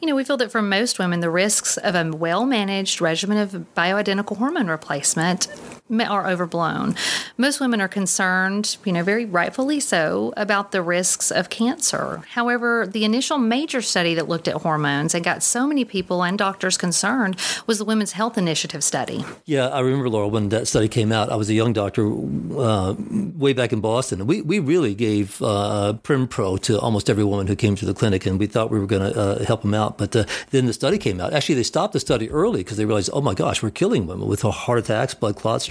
You 0.00 0.06
know, 0.06 0.14
we 0.14 0.22
feel 0.22 0.36
that 0.36 0.52
for 0.52 0.62
most 0.62 1.00
women, 1.00 1.18
the 1.18 1.30
risks 1.30 1.76
of 1.78 1.96
a 1.96 2.08
well 2.12 2.46
managed 2.46 3.00
regimen 3.00 3.38
of 3.38 3.66
bioidentical 3.76 4.36
hormone 4.36 4.68
replacement 4.68 5.48
are 5.90 6.28
overblown. 6.28 6.94
Most 7.36 7.60
women 7.60 7.80
are 7.80 7.88
concerned, 7.88 8.76
you 8.84 8.92
know, 8.92 9.02
very 9.02 9.24
rightfully 9.24 9.80
so, 9.80 10.32
about 10.36 10.72
the 10.72 10.82
risks 10.82 11.30
of 11.30 11.50
cancer. 11.50 12.22
However, 12.30 12.86
the 12.86 13.04
initial 13.04 13.38
major 13.38 13.80
study 13.80 14.14
that 14.14 14.28
looked 14.28 14.48
at 14.48 14.54
hormones 14.56 15.14
and 15.14 15.24
got 15.24 15.42
so 15.42 15.66
many 15.66 15.84
people 15.84 16.22
and 16.22 16.38
doctors 16.38 16.76
concerned 16.76 17.36
was 17.66 17.78
the 17.78 17.84
Women's 17.84 18.12
Health 18.12 18.36
Initiative 18.36 18.84
study. 18.84 19.24
Yeah, 19.44 19.68
I 19.68 19.80
remember, 19.80 20.08
Laura, 20.08 20.28
when 20.28 20.48
that 20.50 20.68
study 20.68 20.88
came 20.88 21.12
out. 21.12 21.30
I 21.30 21.36
was 21.36 21.48
a 21.48 21.54
young 21.54 21.72
doctor 21.72 22.06
uh, 22.06 22.94
way 23.36 23.52
back 23.52 23.72
in 23.72 23.80
Boston. 23.80 24.26
We, 24.26 24.42
we 24.42 24.58
really 24.58 24.94
gave 24.94 25.40
uh, 25.42 25.94
Pro 26.02 26.56
to 26.56 26.80
almost 26.80 27.08
every 27.08 27.24
woman 27.24 27.46
who 27.46 27.56
came 27.56 27.74
to 27.76 27.86
the 27.86 27.94
clinic, 27.94 28.26
and 28.26 28.38
we 28.38 28.46
thought 28.46 28.70
we 28.70 28.78
were 28.78 28.86
going 28.86 29.12
to 29.12 29.18
uh, 29.18 29.44
help 29.44 29.62
them 29.62 29.74
out. 29.74 29.98
But 29.98 30.14
uh, 30.14 30.24
then 30.50 30.66
the 30.66 30.72
study 30.72 30.98
came 30.98 31.20
out. 31.20 31.32
Actually, 31.32 31.56
they 31.56 31.62
stopped 31.62 31.92
the 31.92 32.00
study 32.00 32.30
early 32.30 32.60
because 32.60 32.76
they 32.76 32.84
realized, 32.84 33.10
oh 33.12 33.20
my 33.20 33.34
gosh, 33.34 33.62
we're 33.62 33.70
killing 33.70 34.06
women 34.06 34.28
with 34.28 34.42
heart 34.42 34.78
attacks, 34.78 35.14
blood 35.14 35.36
clots, 35.36 35.64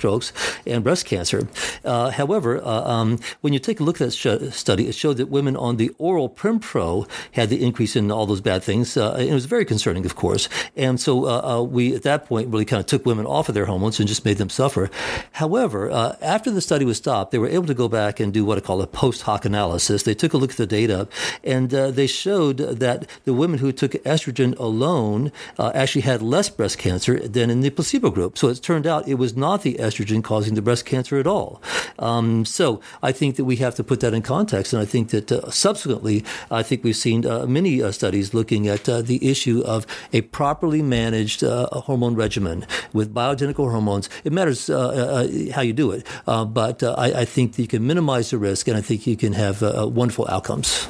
and 0.65 0.83
breast 0.83 1.05
cancer. 1.05 1.47
Uh, 1.83 2.09
however, 2.11 2.61
uh, 2.63 2.83
um, 2.95 3.19
when 3.41 3.53
you 3.53 3.59
take 3.59 3.79
a 3.79 3.83
look 3.83 3.99
at 4.01 4.05
that 4.07 4.11
sh- 4.11 4.55
study, 4.55 4.87
it 4.87 4.95
showed 4.95 5.17
that 5.17 5.29
women 5.29 5.55
on 5.55 5.77
the 5.77 5.89
oral 5.97 6.29
Prempro 6.29 7.07
had 7.33 7.49
the 7.49 7.63
increase 7.63 7.95
in 7.95 8.11
all 8.11 8.25
those 8.25 8.41
bad 8.41 8.63
things. 8.63 8.95
Uh, 8.95 9.15
it 9.19 9.33
was 9.33 9.45
very 9.45 9.65
concerning, 9.65 10.05
of 10.05 10.15
course. 10.15 10.47
And 10.75 10.99
so 10.99 11.25
uh, 11.25 11.59
uh, 11.59 11.63
we, 11.63 11.95
at 11.95 12.03
that 12.03 12.25
point, 12.25 12.47
really 12.49 12.65
kind 12.65 12.79
of 12.79 12.85
took 12.85 13.05
women 13.05 13.25
off 13.25 13.49
of 13.49 13.55
their 13.55 13.65
hormones 13.65 13.99
and 13.99 14.07
just 14.07 14.25
made 14.25 14.37
them 14.37 14.49
suffer. 14.49 14.89
However, 15.33 15.91
uh, 15.91 16.15
after 16.21 16.51
the 16.51 16.61
study 16.61 16.85
was 16.85 16.97
stopped, 16.97 17.31
they 17.31 17.37
were 17.37 17.49
able 17.49 17.67
to 17.67 17.73
go 17.73 17.89
back 17.89 18.19
and 18.19 18.33
do 18.33 18.45
what 18.45 18.57
I 18.57 18.61
call 18.61 18.81
a 18.81 18.87
post 18.87 19.23
hoc 19.23 19.45
analysis. 19.45 20.03
They 20.03 20.15
took 20.15 20.33
a 20.33 20.37
look 20.37 20.51
at 20.51 20.57
the 20.57 20.67
data 20.67 21.07
and 21.43 21.69
they 21.69 22.07
showed 22.07 22.57
that 22.57 23.07
the 23.25 23.33
women 23.33 23.59
who 23.59 23.71
took 23.71 23.91
estrogen 24.03 24.57
alone 24.57 25.31
actually 25.59 26.01
had 26.01 26.21
less 26.21 26.49
breast 26.49 26.77
cancer 26.77 27.19
than 27.19 27.49
in 27.49 27.61
the 27.61 27.69
placebo 27.69 28.09
group. 28.09 28.37
So 28.37 28.47
it 28.49 28.61
turned 28.61 28.87
out 28.87 29.07
it 29.07 29.15
was 29.15 29.35
not 29.35 29.61
the 29.61 29.75
estrogen 29.75 29.96
causing 30.21 30.55
the 30.55 30.61
breast 30.61 30.85
cancer 30.85 31.17
at 31.17 31.27
all. 31.27 31.61
Um, 31.99 32.45
so 32.45 32.81
I 33.01 33.11
think 33.11 33.35
that 33.37 33.45
we 33.45 33.57
have 33.57 33.75
to 33.75 33.83
put 33.83 33.99
that 34.01 34.13
in 34.13 34.21
context. 34.21 34.73
And 34.73 34.81
I 34.81 34.85
think 34.85 35.09
that 35.09 35.31
uh, 35.31 35.49
subsequently, 35.49 36.23
I 36.51 36.63
think 36.63 36.83
we've 36.83 36.95
seen 36.95 37.25
uh, 37.25 37.45
many 37.45 37.81
uh, 37.81 37.91
studies 37.91 38.33
looking 38.33 38.67
at 38.67 38.87
uh, 38.87 39.01
the 39.01 39.25
issue 39.27 39.61
of 39.65 39.85
a 40.13 40.21
properly 40.21 40.81
managed 40.81 41.43
uh, 41.43 41.67
hormone 41.67 42.15
regimen 42.15 42.65
with 42.93 43.13
bioidentical 43.13 43.71
hormones. 43.71 44.09
It 44.23 44.33
matters 44.33 44.69
uh, 44.69 45.27
how 45.53 45.61
you 45.61 45.73
do 45.73 45.91
it, 45.91 46.05
but 46.25 46.83
I, 46.83 47.21
I, 47.21 47.25
think 47.25 47.53
that 47.53 47.61
you 47.61 47.67
can 47.67 47.85
minimize 47.85 48.29
the 48.31 48.37
risk, 48.37 48.67
and 48.67 48.77
I 48.77 48.81
think 48.81 49.05
you 49.05 49.15
can 49.15 49.33
have 49.33 49.61
wonderful 49.61 50.27
outcomes. 50.29 50.87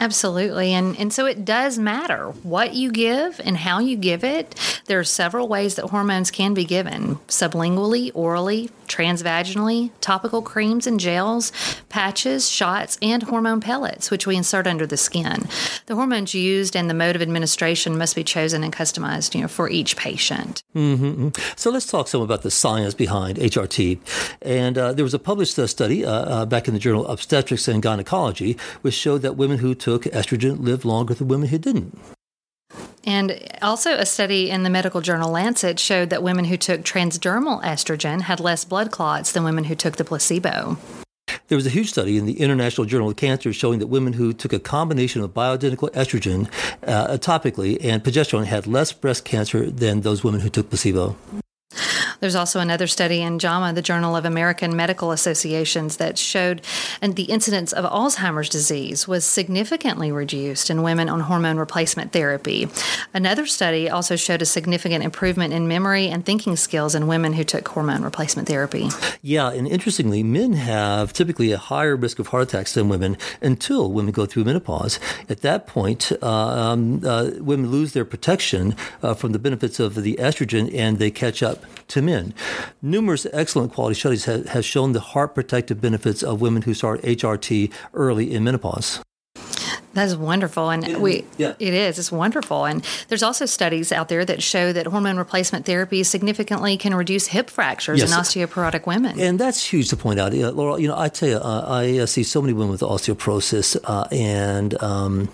Absolutely. 0.00 0.72
And 0.72 0.96
and 0.98 1.12
so 1.12 1.26
it 1.26 1.44
does 1.44 1.78
matter 1.78 2.28
what 2.42 2.74
you 2.74 2.90
give 2.90 3.40
and 3.44 3.56
how 3.56 3.78
you 3.78 3.96
give 3.96 4.24
it. 4.24 4.75
There 4.86 5.00
are 5.00 5.04
several 5.04 5.48
ways 5.48 5.74
that 5.74 5.90
hormones 5.90 6.30
can 6.30 6.54
be 6.54 6.64
given 6.64 7.16
sublingually, 7.26 8.12
orally, 8.14 8.70
transvaginally, 8.86 9.90
topical 10.00 10.42
creams 10.42 10.86
and 10.86 11.00
gels, 11.00 11.50
patches, 11.88 12.48
shots, 12.48 12.96
and 13.02 13.24
hormone 13.24 13.60
pellets, 13.60 14.10
which 14.10 14.26
we 14.26 14.36
insert 14.36 14.66
under 14.66 14.86
the 14.86 14.96
skin. 14.96 15.48
The 15.86 15.96
hormones 15.96 16.34
used 16.34 16.76
and 16.76 16.88
the 16.88 16.94
mode 16.94 17.16
of 17.16 17.22
administration 17.22 17.98
must 17.98 18.14
be 18.14 18.22
chosen 18.22 18.62
and 18.62 18.72
customized, 18.72 19.34
you 19.34 19.42
know, 19.42 19.48
for 19.48 19.68
each 19.68 19.96
patient. 19.96 20.62
Mm-hmm. 20.74 21.30
So 21.56 21.70
let's 21.70 21.86
talk 21.86 22.06
some 22.06 22.22
about 22.22 22.42
the 22.42 22.50
science 22.50 22.94
behind 22.94 23.38
HRT. 23.38 23.98
And 24.42 24.78
uh, 24.78 24.92
there 24.92 25.04
was 25.04 25.14
a 25.14 25.18
published 25.18 25.58
uh, 25.58 25.66
study 25.66 26.04
uh, 26.04 26.12
uh, 26.12 26.46
back 26.46 26.68
in 26.68 26.74
the 26.74 26.80
journal 26.80 27.06
Obstetrics 27.08 27.66
and 27.66 27.82
Gynecology, 27.82 28.56
which 28.82 28.94
showed 28.94 29.22
that 29.22 29.36
women 29.36 29.58
who 29.58 29.74
took 29.74 30.04
estrogen 30.04 30.60
lived 30.60 30.84
longer 30.84 31.14
than 31.14 31.28
women 31.28 31.48
who 31.48 31.58
didn't. 31.58 31.98
And 33.06 33.40
also, 33.62 33.92
a 33.92 34.04
study 34.04 34.50
in 34.50 34.64
the 34.64 34.70
medical 34.70 35.00
journal 35.00 35.30
Lancet 35.30 35.78
showed 35.78 36.10
that 36.10 36.24
women 36.24 36.44
who 36.44 36.56
took 36.56 36.82
transdermal 36.82 37.62
estrogen 37.62 38.22
had 38.22 38.40
less 38.40 38.64
blood 38.64 38.90
clots 38.90 39.30
than 39.30 39.44
women 39.44 39.64
who 39.64 39.76
took 39.76 39.96
the 39.96 40.04
placebo. 40.04 40.76
There 41.48 41.56
was 41.56 41.66
a 41.66 41.70
huge 41.70 41.90
study 41.90 42.18
in 42.18 42.26
the 42.26 42.40
International 42.40 42.84
Journal 42.84 43.10
of 43.10 43.16
Cancer 43.16 43.52
showing 43.52 43.78
that 43.78 43.86
women 43.86 44.14
who 44.14 44.32
took 44.32 44.52
a 44.52 44.58
combination 44.58 45.22
of 45.22 45.32
bioidentical 45.32 45.90
estrogen 45.92 46.48
uh, 46.84 47.16
topically 47.18 47.78
and 47.84 48.02
progesterone 48.02 48.46
had 48.46 48.66
less 48.66 48.92
breast 48.92 49.24
cancer 49.24 49.70
than 49.70 50.00
those 50.00 50.24
women 50.24 50.40
who 50.40 50.48
took 50.48 50.68
placebo. 50.68 51.16
There's 52.20 52.34
also 52.34 52.60
another 52.60 52.86
study 52.86 53.22
in 53.22 53.38
JAMA, 53.38 53.72
the 53.72 53.82
Journal 53.82 54.16
of 54.16 54.24
American 54.24 54.76
Medical 54.76 55.12
Associations, 55.12 55.96
that 55.98 56.18
showed 56.18 56.62
and 57.00 57.16
the 57.16 57.24
incidence 57.24 57.72
of 57.72 57.84
Alzheimer's 57.84 58.48
disease 58.48 59.06
was 59.06 59.24
significantly 59.24 60.12
reduced 60.12 60.70
in 60.70 60.82
women 60.82 61.08
on 61.08 61.20
hormone 61.20 61.56
replacement 61.58 62.12
therapy. 62.12 62.68
Another 63.14 63.46
study 63.46 63.88
also 63.88 64.16
showed 64.16 64.42
a 64.42 64.46
significant 64.46 65.04
improvement 65.04 65.52
in 65.52 65.68
memory 65.68 66.08
and 66.08 66.24
thinking 66.24 66.56
skills 66.56 66.94
in 66.94 67.06
women 67.06 67.34
who 67.34 67.44
took 67.44 67.68
hormone 67.68 68.02
replacement 68.02 68.48
therapy. 68.48 68.88
Yeah, 69.22 69.50
and 69.50 69.66
interestingly, 69.66 70.22
men 70.22 70.54
have 70.54 71.12
typically 71.12 71.52
a 71.52 71.58
higher 71.58 71.96
risk 71.96 72.18
of 72.18 72.28
heart 72.28 72.44
attacks 72.44 72.74
than 72.74 72.88
women 72.88 73.16
until 73.40 73.92
women 73.92 74.12
go 74.12 74.26
through 74.26 74.44
menopause. 74.44 74.98
At 75.28 75.42
that 75.42 75.66
point, 75.66 76.12
uh, 76.22 76.26
um, 76.26 77.02
uh, 77.04 77.30
women 77.38 77.70
lose 77.70 77.92
their 77.92 78.04
protection 78.04 78.76
uh, 79.02 79.14
from 79.14 79.32
the 79.32 79.38
benefits 79.38 79.80
of 79.80 79.94
the 79.94 80.16
estrogen 80.16 80.72
and 80.74 80.98
they 80.98 81.10
catch 81.10 81.42
up 81.42 81.64
to 81.88 82.02
men. 82.06 82.32
Numerous 82.80 83.26
excellent 83.32 83.74
quality 83.74 83.98
studies 83.98 84.24
have, 84.24 84.46
have 84.46 84.64
shown 84.64 84.92
the 84.92 85.00
heart 85.00 85.34
protective 85.34 85.80
benefits 85.80 86.22
of 86.22 86.40
women 86.40 86.62
who 86.62 86.72
start 86.72 87.02
HRT 87.02 87.70
early 87.92 88.32
in 88.32 88.44
menopause. 88.44 89.00
That's 89.96 90.14
wonderful, 90.14 90.68
and 90.68 90.86
it, 90.86 91.00
we 91.00 91.24
yeah. 91.38 91.54
it 91.58 91.72
is. 91.72 91.98
It's 91.98 92.12
wonderful, 92.12 92.66
and 92.66 92.84
there's 93.08 93.22
also 93.22 93.46
studies 93.46 93.92
out 93.92 94.10
there 94.10 94.26
that 94.26 94.42
show 94.42 94.70
that 94.70 94.86
hormone 94.86 95.16
replacement 95.16 95.64
therapy 95.64 96.02
significantly 96.02 96.76
can 96.76 96.94
reduce 96.94 97.28
hip 97.28 97.48
fractures 97.48 98.00
yes. 98.00 98.12
in 98.12 98.18
osteoporotic 98.18 98.86
women. 98.86 99.18
And 99.18 99.38
that's 99.38 99.64
huge 99.64 99.88
to 99.88 99.96
point 99.96 100.20
out, 100.20 100.34
uh, 100.34 100.50
Laurel. 100.50 100.78
You 100.78 100.88
know, 100.88 100.98
I 100.98 101.08
tell 101.08 101.30
you, 101.30 101.36
uh, 101.36 101.64
I 101.66 101.98
uh, 102.00 102.06
see 102.06 102.24
so 102.24 102.42
many 102.42 102.52
women 102.52 102.72
with 102.72 102.82
osteoporosis, 102.82 103.78
uh, 103.84 104.06
and 104.12 104.80
um, 104.82 105.30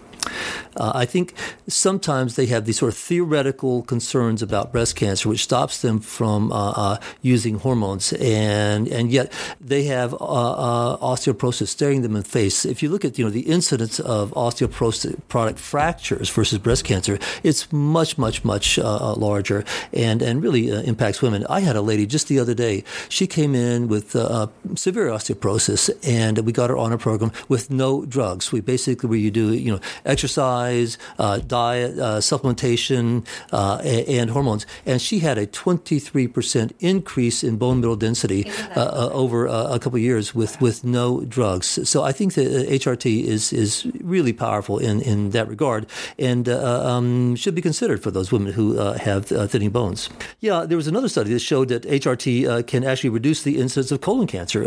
uh, 0.76 0.92
I 0.94 1.04
think 1.04 1.35
sometimes 1.68 2.37
they 2.37 2.46
have 2.46 2.64
these 2.64 2.78
sort 2.78 2.92
of 2.92 2.98
theoretical 2.98 3.82
concerns 3.82 4.42
about 4.42 4.72
breast 4.72 4.96
cancer, 4.96 5.28
which 5.28 5.42
stops 5.42 5.82
them 5.82 6.00
from 6.00 6.52
uh, 6.52 6.72
uh, 6.72 6.96
using 7.20 7.58
hormones, 7.58 8.12
and 8.14 8.88
and 8.88 9.11
yet 9.11 9.32
they 9.61 9.85
have 9.85 10.14
uh, 10.14 10.16
uh, 10.16 10.96
osteoporosis 10.98 11.68
staring 11.68 12.02
them 12.02 12.16
in 12.16 12.22
the 12.22 12.28
face. 12.28 12.64
If 12.64 12.82
you 12.82 12.88
look 12.88 13.04
at 13.04 13.18
you 13.18 13.24
know 13.24 13.30
the 13.30 13.40
incidence 13.40 14.00
of 14.00 14.30
osteoporotic 14.32 15.58
fractures 15.58 16.30
versus 16.30 16.58
breast 16.58 16.85
cancer, 16.85 17.18
it's 17.42 17.70
much 17.72 18.16
much 18.16 18.44
much 18.44 18.78
uh, 18.78 19.14
larger, 19.14 19.64
and 19.92 20.22
and 20.22 20.42
really 20.42 20.70
impacts 20.70 21.20
women. 21.20 21.46
I 21.50 21.61
had 21.61 21.76
a 21.76 21.82
lady 21.82 22.06
just 22.06 22.28
the 22.28 22.38
other 22.38 22.54
day. 22.54 22.85
She 23.08 23.26
came 23.26 23.54
in 23.54 23.88
with 23.88 24.12
severe 24.12 25.08
osteoporosis, 25.08 25.90
and 26.06 26.38
we 26.38 26.52
got 26.52 26.70
her 26.70 26.76
on 26.76 26.92
a 26.92 26.98
program 26.98 27.32
with 27.48 27.70
no 27.70 28.06
drugs. 28.06 28.52
We 28.52 28.61
basically 28.61 29.08
where 29.08 29.18
you 29.18 29.30
do 29.30 29.52
you 29.52 29.72
know 29.72 29.80
exercise, 30.12 30.98
uh, 31.18 31.38
diet, 31.38 31.98
uh, 31.98 32.18
supplementation, 32.18 33.27
uh, 33.51 33.81
and, 33.83 34.09
and, 34.09 34.31
hormones. 34.31 34.66
And 34.87 35.01
she 35.01 35.20
had 35.20 35.38
a 35.38 35.46
23% 35.46 36.72
increase 36.81 37.42
in 37.42 37.57
bone 37.57 37.79
mineral 37.79 37.96
density 37.96 38.51
uh, 38.77 38.81
uh, 38.81 39.11
over 39.12 39.46
a 39.46 39.79
couple 39.79 39.96
of 39.96 40.03
years 40.03 40.35
with, 40.35 40.61
with 40.61 40.85
no 40.85 41.22
drugs. 41.25 41.66
So 41.88 42.03
I 42.03 42.12
think 42.12 42.35
that 42.35 42.46
HRT 42.81 43.25
is, 43.25 43.53
is 43.53 43.87
really 44.01 44.33
powerful 44.33 44.79
in, 44.79 45.01
in 45.01 45.31
that 45.31 45.48
regard 45.48 45.87
and 46.18 46.48
um, 46.48 47.35
should 47.37 47.55
be 47.55 47.62
considered 47.62 48.03
for 48.03 48.11
those 48.11 48.31
women 48.31 48.53
who 48.53 48.77
have 48.77 49.27
thinning 49.51 49.70
bones. 49.70 50.11
Yeah, 50.40 50.64
there 50.66 50.77
was 50.77 50.87
another 50.87 51.09
study 51.09 51.33
that 51.33 51.40
showed 51.40 51.68
that 51.68 51.83
HRT 51.85 52.66
can 52.66 52.85
actually 52.85 53.11
reduce 53.11 53.42
the 53.42 53.59
incidence 53.59 53.90
of 53.90 54.01
colon 54.01 54.27
cancer, 54.27 54.64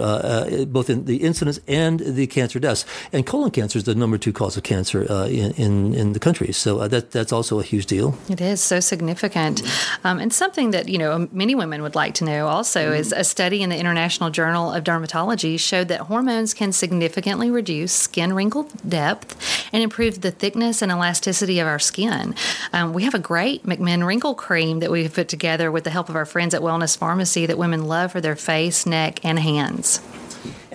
both 0.65 0.89
in 0.89 1.05
the 1.05 1.17
incidence 1.17 1.60
and 1.67 1.99
the 1.99 2.27
cancer 2.27 2.60
deaths. 2.60 2.86
And 3.13 3.25
colon 3.25 3.51
cancer 3.51 3.77
is 3.77 3.86
the 3.86 3.95
number 3.95 4.17
two 4.17 4.34
cause 4.34 4.58
of 4.58 4.63
cancer 4.63 5.05
uh, 5.10 5.27
in, 5.39 5.93
in, 5.93 6.13
the 6.13 6.19
country. 6.19 6.51
So 6.51 6.79
uh, 6.79 6.87
that 6.89 7.11
that's 7.11 7.31
also 7.31 7.59
a 7.59 7.63
huge 7.63 7.85
deal. 7.85 8.17
It 8.29 8.41
is 8.41 8.61
so 8.61 8.79
significant, 8.79 9.61
um, 10.03 10.19
and 10.19 10.33
something 10.33 10.71
that 10.71 10.89
you 10.89 10.97
know 10.97 11.27
many 11.31 11.55
women 11.55 11.81
would 11.81 11.95
like 11.95 12.13
to 12.15 12.23
know 12.23 12.47
also 12.47 12.91
mm-hmm. 12.91 12.99
is 12.99 13.11
a 13.11 13.23
study 13.23 13.61
in 13.61 13.69
the 13.69 13.77
International 13.77 14.29
Journal 14.29 14.71
of 14.71 14.83
Dermatology 14.83 15.59
showed 15.59 15.87
that 15.89 16.01
hormones 16.01 16.53
can 16.53 16.71
significantly 16.71 17.49
reduce 17.51 17.93
skin 17.93 18.33
wrinkle 18.33 18.69
depth 18.87 19.35
and 19.73 19.83
improve 19.83 20.21
the 20.21 20.31
thickness 20.31 20.81
and 20.81 20.91
elasticity 20.91 21.59
of 21.59 21.67
our 21.67 21.79
skin. 21.79 22.35
Um, 22.73 22.93
we 22.93 23.03
have 23.03 23.13
a 23.13 23.19
great 23.19 23.65
McMinn 23.65 24.05
wrinkle 24.05 24.35
cream 24.35 24.79
that 24.79 24.91
we've 24.91 25.13
put 25.13 25.27
together 25.27 25.71
with 25.71 25.83
the 25.83 25.89
help 25.89 26.09
of 26.09 26.15
our 26.15 26.25
friends 26.25 26.53
at 26.53 26.61
Wellness 26.61 26.97
Pharmacy 26.97 27.45
that 27.45 27.57
women 27.57 27.85
love 27.85 28.11
for 28.11 28.21
their 28.21 28.35
face, 28.35 28.85
neck, 28.85 29.23
and 29.23 29.39
hands. 29.39 30.01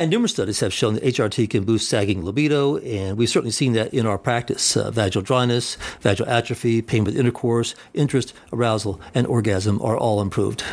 And 0.01 0.11
numerous 0.11 0.33
studies 0.33 0.61
have 0.61 0.73
shown 0.73 0.95
that 0.95 1.03
HRT 1.03 1.51
can 1.51 1.65
boost 1.65 1.87
sagging 1.87 2.25
libido, 2.25 2.79
and 2.79 3.19
we've 3.19 3.29
certainly 3.29 3.51
seen 3.51 3.75
that 3.75 3.93
in 3.93 4.07
our 4.07 4.17
practice. 4.17 4.75
Uh, 4.75 4.91
vaginal 4.91 5.23
dryness, 5.23 5.77
vaginal 6.01 6.33
atrophy, 6.33 6.81
pain 6.81 7.05
with 7.05 7.19
intercourse, 7.19 7.75
interest, 7.93 8.33
arousal, 8.51 8.99
and 9.15 9.27
orgasm 9.27 9.79
are 9.83 9.99
all 9.99 10.23
improved. 10.23 10.65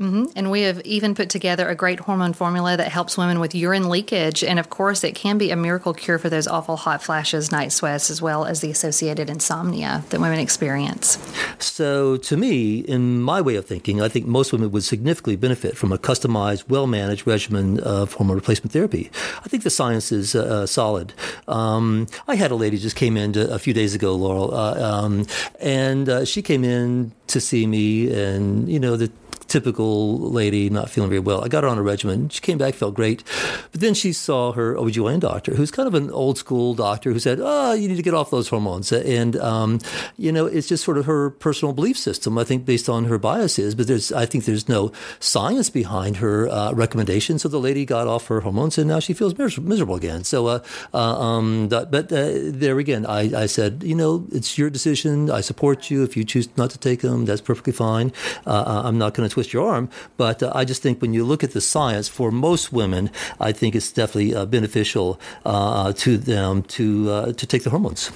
Mm-hmm. 0.00 0.26
And 0.36 0.50
we 0.52 0.62
have 0.62 0.80
even 0.82 1.16
put 1.16 1.28
together 1.28 1.68
a 1.68 1.74
great 1.74 1.98
hormone 1.98 2.32
formula 2.32 2.76
that 2.76 2.92
helps 2.92 3.18
women 3.18 3.40
with 3.40 3.52
urine 3.52 3.88
leakage. 3.88 4.44
And 4.44 4.60
of 4.60 4.70
course, 4.70 5.02
it 5.02 5.16
can 5.16 5.38
be 5.38 5.50
a 5.50 5.56
miracle 5.56 5.92
cure 5.92 6.18
for 6.18 6.30
those 6.30 6.46
awful 6.46 6.76
hot 6.76 7.02
flashes, 7.02 7.50
night 7.50 7.72
sweats, 7.72 8.08
as 8.08 8.22
well 8.22 8.44
as 8.44 8.60
the 8.60 8.70
associated 8.70 9.28
insomnia 9.28 10.04
that 10.10 10.20
women 10.20 10.38
experience. 10.38 11.18
So, 11.58 12.16
to 12.16 12.36
me, 12.36 12.78
in 12.78 13.20
my 13.20 13.40
way 13.40 13.56
of 13.56 13.66
thinking, 13.66 14.00
I 14.00 14.08
think 14.08 14.26
most 14.26 14.52
women 14.52 14.70
would 14.70 14.84
significantly 14.84 15.34
benefit 15.34 15.76
from 15.76 15.90
a 15.90 15.98
customized, 15.98 16.68
well 16.68 16.86
managed 16.86 17.26
regimen 17.26 17.80
of 17.80 18.12
hormone 18.12 18.36
replacement 18.36 18.72
therapy. 18.72 19.10
I 19.44 19.48
think 19.48 19.64
the 19.64 19.70
science 19.70 20.12
is 20.12 20.36
uh, 20.36 20.44
uh, 20.44 20.66
solid. 20.66 21.12
Um, 21.48 22.06
I 22.28 22.36
had 22.36 22.52
a 22.52 22.54
lady 22.54 22.78
just 22.78 22.94
came 22.94 23.16
in 23.16 23.36
a 23.36 23.58
few 23.58 23.74
days 23.74 23.96
ago, 23.96 24.14
Laurel, 24.14 24.54
uh, 24.54 24.80
um, 24.80 25.26
and 25.60 26.08
uh, 26.08 26.24
she 26.24 26.40
came 26.40 26.62
in 26.62 27.10
to 27.26 27.40
see 27.40 27.66
me, 27.66 28.12
and, 28.12 28.68
you 28.68 28.78
know, 28.78 28.96
the 28.96 29.10
typical 29.48 30.18
lady, 30.18 30.70
not 30.70 30.90
feeling 30.90 31.10
very 31.10 31.20
well. 31.20 31.42
I 31.42 31.48
got 31.48 31.64
her 31.64 31.68
on 31.68 31.78
a 31.78 31.82
regimen. 31.82 32.28
She 32.28 32.40
came 32.40 32.58
back, 32.58 32.74
felt 32.74 32.94
great. 32.94 33.24
But 33.72 33.80
then 33.80 33.94
she 33.94 34.12
saw 34.12 34.52
her 34.52 34.74
OBGYN 34.74 35.20
doctor, 35.20 35.54
who's 35.54 35.70
kind 35.70 35.86
of 35.86 35.94
an 35.94 36.10
old 36.10 36.38
school 36.38 36.74
doctor 36.74 37.12
who 37.12 37.18
said, 37.18 37.38
oh, 37.40 37.72
you 37.72 37.88
need 37.88 37.96
to 37.96 38.02
get 38.02 38.14
off 38.14 38.30
those 38.30 38.48
hormones. 38.48 38.92
And, 38.92 39.36
um, 39.36 39.80
you 40.16 40.30
know, 40.30 40.46
it's 40.46 40.68
just 40.68 40.84
sort 40.84 40.98
of 40.98 41.06
her 41.06 41.30
personal 41.30 41.72
belief 41.72 41.98
system, 41.98 42.38
I 42.38 42.44
think, 42.44 42.64
based 42.64 42.88
on 42.88 43.06
her 43.06 43.18
biases. 43.18 43.74
But 43.74 43.86
there's, 43.86 44.12
I 44.12 44.26
think 44.26 44.44
there's 44.44 44.68
no 44.68 44.92
science 45.20 45.70
behind 45.70 46.18
her 46.18 46.48
uh, 46.48 46.72
recommendation. 46.72 47.38
So 47.38 47.48
the 47.48 47.58
lady 47.60 47.84
got 47.84 48.06
off 48.06 48.26
her 48.28 48.40
hormones 48.40 48.78
and 48.78 48.88
now 48.88 49.00
she 49.00 49.14
feels 49.14 49.36
miserable 49.36 49.94
again. 49.94 50.24
So, 50.24 50.46
uh, 50.46 50.60
uh, 50.92 50.98
um, 50.98 51.68
but 51.68 52.12
uh, 52.12 52.30
there 52.42 52.78
again, 52.78 53.06
I, 53.06 53.42
I 53.42 53.46
said, 53.46 53.82
you 53.82 53.94
know, 53.94 54.26
it's 54.32 54.58
your 54.58 54.70
decision. 54.70 55.30
I 55.30 55.40
support 55.40 55.90
you. 55.90 56.04
If 56.04 56.16
you 56.16 56.24
choose 56.24 56.48
not 56.56 56.70
to 56.70 56.78
take 56.78 57.00
them, 57.00 57.24
that's 57.24 57.40
perfectly 57.40 57.72
fine. 57.72 58.12
Uh, 58.46 58.82
I'm 58.84 58.98
not 58.98 59.14
going 59.14 59.28
to 59.28 59.32
twist 59.38 59.52
your 59.52 59.68
arm. 59.68 59.88
But 60.16 60.42
uh, 60.42 60.50
I 60.60 60.64
just 60.64 60.82
think 60.82 61.00
when 61.00 61.14
you 61.14 61.24
look 61.24 61.44
at 61.44 61.52
the 61.52 61.60
science, 61.60 62.08
for 62.08 62.32
most 62.32 62.72
women, 62.72 63.10
I 63.38 63.52
think 63.52 63.74
it's 63.74 63.92
definitely 63.92 64.34
uh, 64.34 64.46
beneficial 64.46 65.20
uh, 65.44 65.92
to 65.92 66.18
them 66.18 66.62
to 66.76 67.32
to 67.32 67.46
take 67.46 67.62
the 67.62 67.70
hormones. 67.70 68.10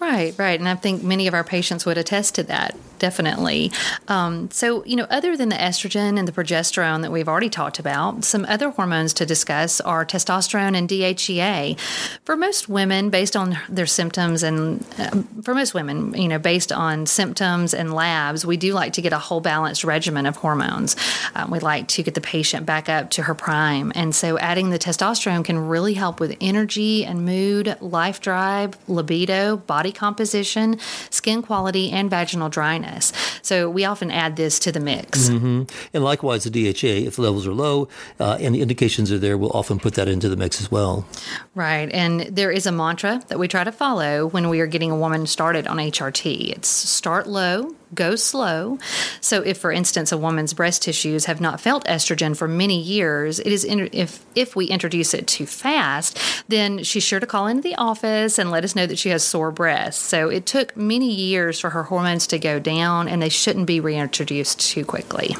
Right, 0.00 0.34
right. 0.38 0.58
And 0.58 0.66
I 0.66 0.76
think 0.76 1.02
many 1.02 1.26
of 1.26 1.34
our 1.34 1.44
patients 1.44 1.84
would 1.84 1.98
attest 1.98 2.34
to 2.36 2.42
that, 2.44 2.74
definitely. 2.98 3.70
Um, 4.08 4.50
so, 4.50 4.82
you 4.86 4.96
know, 4.96 5.06
other 5.10 5.36
than 5.36 5.50
the 5.50 5.56
estrogen 5.56 6.18
and 6.18 6.26
the 6.26 6.32
progesterone 6.32 7.02
that 7.02 7.12
we've 7.12 7.28
already 7.28 7.50
talked 7.50 7.78
about, 7.78 8.24
some 8.24 8.46
other 8.46 8.70
hormones 8.70 9.12
to 9.14 9.26
discuss 9.26 9.78
are 9.82 10.06
testosterone 10.06 10.74
and 10.74 10.88
DHEA. 10.88 11.78
For 12.24 12.34
most 12.34 12.66
women, 12.66 13.10
based 13.10 13.36
on 13.36 13.58
their 13.68 13.84
symptoms, 13.84 14.42
and 14.42 14.86
uh, 14.98 15.22
for 15.42 15.54
most 15.54 15.74
women, 15.74 16.14
you 16.14 16.28
know, 16.28 16.38
based 16.38 16.72
on 16.72 17.04
symptoms 17.04 17.74
and 17.74 17.92
labs, 17.92 18.46
we 18.46 18.56
do 18.56 18.72
like 18.72 18.94
to 18.94 19.02
get 19.02 19.12
a 19.12 19.18
whole 19.18 19.42
balanced 19.42 19.84
regimen 19.84 20.24
of 20.24 20.36
hormones. 20.36 20.96
Um, 21.34 21.50
we 21.50 21.58
like 21.58 21.88
to 21.88 22.02
get 22.02 22.14
the 22.14 22.22
patient 22.22 22.64
back 22.64 22.88
up 22.88 23.10
to 23.10 23.22
her 23.24 23.34
prime. 23.34 23.92
And 23.94 24.14
so, 24.14 24.38
adding 24.38 24.70
the 24.70 24.78
testosterone 24.78 25.44
can 25.44 25.58
really 25.58 25.92
help 25.92 26.20
with 26.20 26.38
energy 26.40 27.04
and 27.04 27.26
mood, 27.26 27.76
life 27.82 28.22
drive, 28.22 28.78
libido 28.88 29.58
body 29.58 29.89
composition, 29.92 30.78
skin 31.10 31.42
quality, 31.42 31.90
and 31.90 32.10
vaginal 32.10 32.48
dryness. 32.48 33.12
So 33.42 33.68
we 33.68 33.84
often 33.84 34.10
add 34.10 34.36
this 34.36 34.58
to 34.60 34.72
the 34.72 34.80
mix. 34.80 35.28
Mm-hmm. 35.28 35.64
And 35.94 36.04
likewise, 36.04 36.44
the 36.44 36.50
DHEA, 36.50 37.06
if 37.06 37.16
the 37.16 37.22
levels 37.22 37.46
are 37.46 37.52
low 37.52 37.88
uh, 38.18 38.38
and 38.40 38.54
the 38.54 38.60
indications 38.60 39.10
are 39.10 39.18
there, 39.18 39.36
we'll 39.38 39.50
often 39.50 39.78
put 39.78 39.94
that 39.94 40.08
into 40.08 40.28
the 40.28 40.36
mix 40.36 40.60
as 40.60 40.70
well. 40.70 41.06
Right. 41.54 41.90
And 41.92 42.20
there 42.22 42.50
is 42.50 42.66
a 42.66 42.72
mantra 42.72 43.22
that 43.28 43.38
we 43.38 43.48
try 43.48 43.64
to 43.64 43.72
follow 43.72 44.26
when 44.26 44.48
we 44.48 44.60
are 44.60 44.66
getting 44.66 44.90
a 44.90 44.96
woman 44.96 45.26
started 45.26 45.66
on 45.66 45.78
HRT 45.78 46.50
it's 46.50 46.68
start 46.68 47.26
low, 47.26 47.74
go 47.94 48.16
slow. 48.16 48.78
So, 49.20 49.42
if, 49.42 49.58
for 49.58 49.72
instance, 49.72 50.12
a 50.12 50.18
woman's 50.18 50.54
breast 50.54 50.82
tissues 50.82 51.24
have 51.26 51.40
not 51.40 51.60
felt 51.60 51.84
estrogen 51.84 52.36
for 52.36 52.48
many 52.48 52.80
years, 52.80 53.38
it 53.38 53.48
is 53.48 53.64
in, 53.64 53.88
if 53.92 54.24
if 54.34 54.56
we 54.56 54.66
introduce 54.66 55.14
it 55.14 55.26
too 55.26 55.46
fast, 55.46 56.18
then 56.48 56.82
she's 56.84 57.02
sure 57.02 57.20
to 57.20 57.26
call 57.26 57.46
into 57.46 57.62
the 57.62 57.76
office 57.76 58.38
and 58.38 58.50
let 58.50 58.64
us 58.64 58.76
know 58.76 58.86
that 58.86 58.98
she 58.98 59.10
has 59.10 59.22
sore 59.22 59.50
breasts. 59.50 60.02
So, 60.02 60.28
it 60.28 60.46
took 60.46 60.76
many 60.76 61.12
years 61.12 61.60
for 61.60 61.70
her 61.70 61.84
hormones 61.84 62.26
to 62.28 62.38
go 62.38 62.58
down, 62.58 63.08
and 63.08 63.20
they 63.20 63.28
shouldn't 63.28 63.66
be 63.66 63.80
reintroduced 63.80 64.60
too 64.60 64.84
quickly. 64.84 65.36